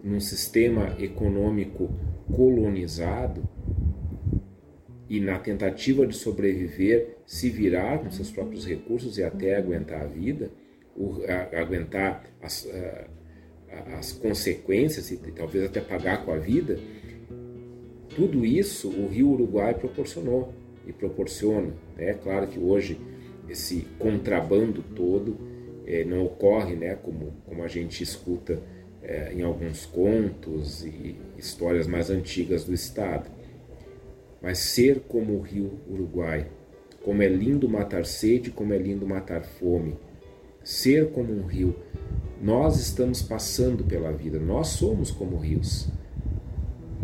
[0.04, 1.90] num sistema econômico
[2.32, 3.55] colonizado
[5.08, 10.06] e na tentativa de sobreviver se virar com seus próprios recursos e até aguentar a
[10.06, 10.50] vida
[10.96, 12.66] o, a, aguentar as,
[13.70, 16.78] a, as consequências e talvez até pagar com a vida,
[18.14, 20.52] tudo isso o Rio Uruguai proporcionou
[20.86, 21.74] e proporciona.
[21.98, 22.98] É claro que hoje
[23.48, 25.36] esse contrabando todo
[25.86, 28.60] é, não ocorre né, como, como a gente escuta
[29.02, 33.30] é, em alguns contos e histórias mais antigas do Estado.
[34.40, 36.46] Mas ser como o Rio Uruguai,
[37.02, 39.96] como é lindo matar sede, como é lindo matar fome,
[40.64, 41.76] ser como um rio.
[42.42, 45.88] Nós estamos passando pela vida, nós somos como rios.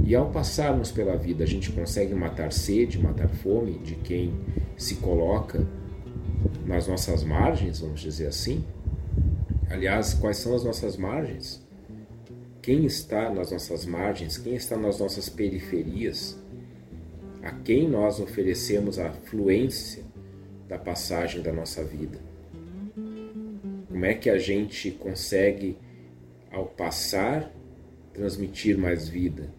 [0.05, 4.35] E ao passarmos pela vida, a gente consegue matar sede, matar fome de quem
[4.77, 5.65] se coloca
[6.67, 8.65] nas nossas margens, vamos dizer assim.
[9.71, 11.65] Aliás, quais são as nossas margens?
[12.61, 14.37] Quem está nas nossas margens?
[14.37, 16.37] Quem está nas nossas periferias?
[17.43, 20.05] A quem nós oferecemos a fluência
[20.69, 22.21] da passagem da nossa vida?
[23.89, 25.77] Como é que a gente consegue,
[26.53, 27.53] ao passar,
[28.15, 29.53] transmitir mais vida?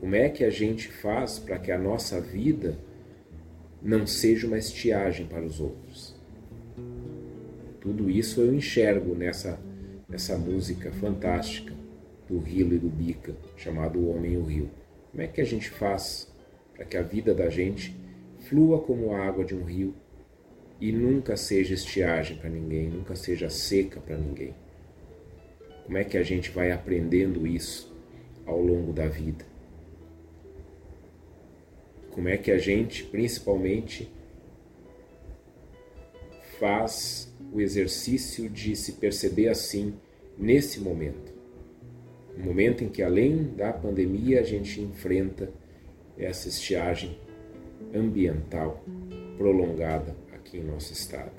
[0.00, 2.78] Como é que a gente faz para que a nossa vida
[3.82, 6.16] não seja uma estiagem para os outros?
[7.82, 9.60] Tudo isso eu enxergo nessa,
[10.08, 11.74] nessa música fantástica
[12.26, 14.70] do Rilo e do Bica, chamado O Homem e o Rio.
[15.10, 16.27] Como é que a gente faz
[16.78, 17.92] para que a vida da gente
[18.38, 19.92] flua como a água de um rio
[20.80, 24.54] e nunca seja estiagem para ninguém, nunca seja seca para ninguém.
[25.84, 27.92] Como é que a gente vai aprendendo isso
[28.46, 29.44] ao longo da vida.
[32.12, 34.08] Como é que a gente, principalmente,
[36.60, 39.94] faz o exercício de se perceber assim
[40.38, 41.32] nesse momento.
[42.36, 45.52] Um momento em que, além da pandemia, a gente enfrenta
[46.18, 47.18] essa estiagem
[47.94, 48.84] ambiental
[49.36, 51.32] prolongada aqui em nosso estado.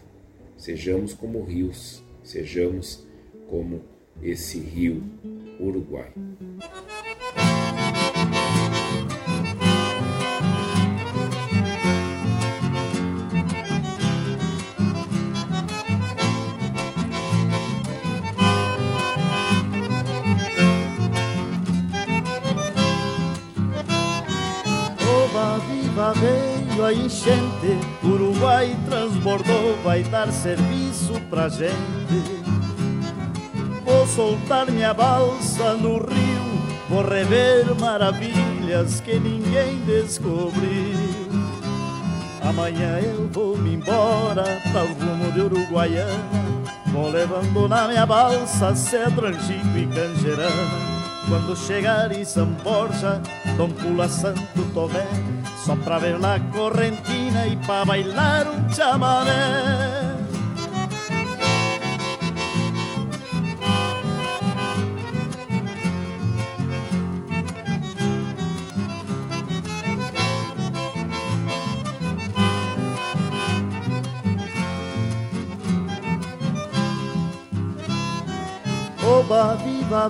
[0.58, 3.06] Sejamos como rios, sejamos
[3.50, 3.82] como
[4.22, 5.04] esse rio
[5.60, 6.12] Uruguai.
[26.94, 31.74] Enchente, Uruguai transbordou, vai dar serviço pra gente.
[33.84, 41.30] Vou soltar minha balsa no rio, vou rever maravilhas que ninguém descobriu.
[42.42, 48.76] Amanhã eu vou me embora para o rumo de Uruguaiana, vou levando na minha balsa
[48.76, 50.90] cedro, angico e canjerana.
[51.28, 53.22] Quando chegar em São Borja,
[53.56, 54.42] Dom Pula Santo
[54.74, 55.06] Tomé
[55.70, 59.30] Só pra ver la correntina e pra bailar um chamamé
[79.06, 80.10] Oba, viva,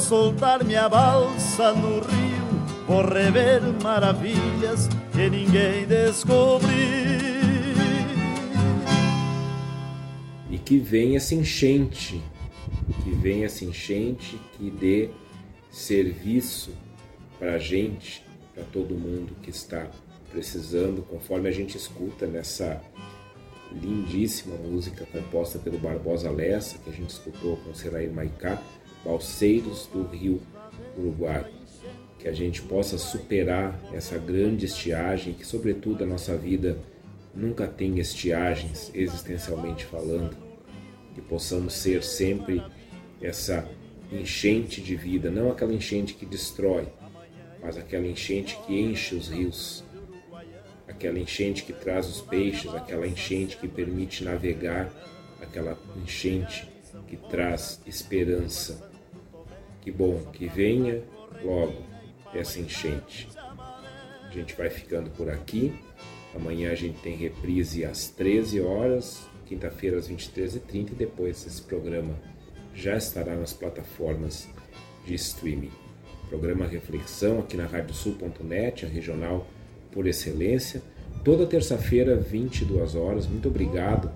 [0.00, 6.70] Soltar minha balsa no rio, vou rever maravilhas que ninguém descobriu.
[10.50, 12.22] E que venha essa enchente,
[13.02, 15.10] que venha essa enchente que dê
[15.70, 16.70] serviço
[17.38, 19.88] para a gente, para todo mundo que está
[20.30, 22.80] precisando, conforme a gente escuta nessa
[23.72, 28.62] lindíssima música composta pelo Barbosa Lessa, que a gente escutou com Seraí Maicá,
[29.04, 30.40] balseiros do rio
[30.96, 31.46] Uruguai.
[32.18, 36.76] Que a gente possa superar essa grande estiagem, que, sobretudo, a nossa vida
[37.34, 40.36] nunca tem estiagens, existencialmente falando.
[41.14, 42.62] Que possamos ser sempre
[43.20, 43.68] essa
[44.12, 46.88] enchente de vida, não aquela enchente que destrói,
[47.62, 49.84] mas aquela enchente que enche os rios,
[50.86, 54.90] aquela enchente que traz os peixes, aquela enchente que permite navegar,
[55.40, 56.68] aquela enchente
[57.06, 58.87] que traz esperança
[59.80, 61.02] que bom que venha
[61.42, 61.82] logo
[62.34, 63.28] essa enchente.
[63.36, 65.72] A gente vai ficando por aqui.
[66.34, 72.14] Amanhã a gente tem reprise às 13 horas, quinta-feira às 23h30 e depois esse programa
[72.74, 74.48] já estará nas plataformas
[75.04, 75.72] de streaming.
[76.28, 79.46] Programa Reflexão aqui na radiosul.net, a regional
[79.90, 80.82] por excelência.
[81.24, 83.26] Toda terça-feira, 22 horas.
[83.26, 84.12] Muito obrigado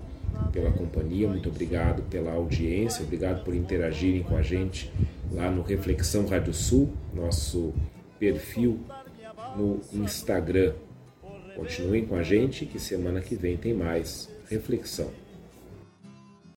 [0.51, 4.91] pela companhia, muito obrigado pela audiência, obrigado por interagirem com a gente
[5.31, 7.73] lá no Reflexão Rádio Sul, nosso
[8.19, 8.79] perfil
[9.55, 10.73] no Instagram.
[11.55, 15.22] Continuem com a gente que semana que vem tem mais reflexão.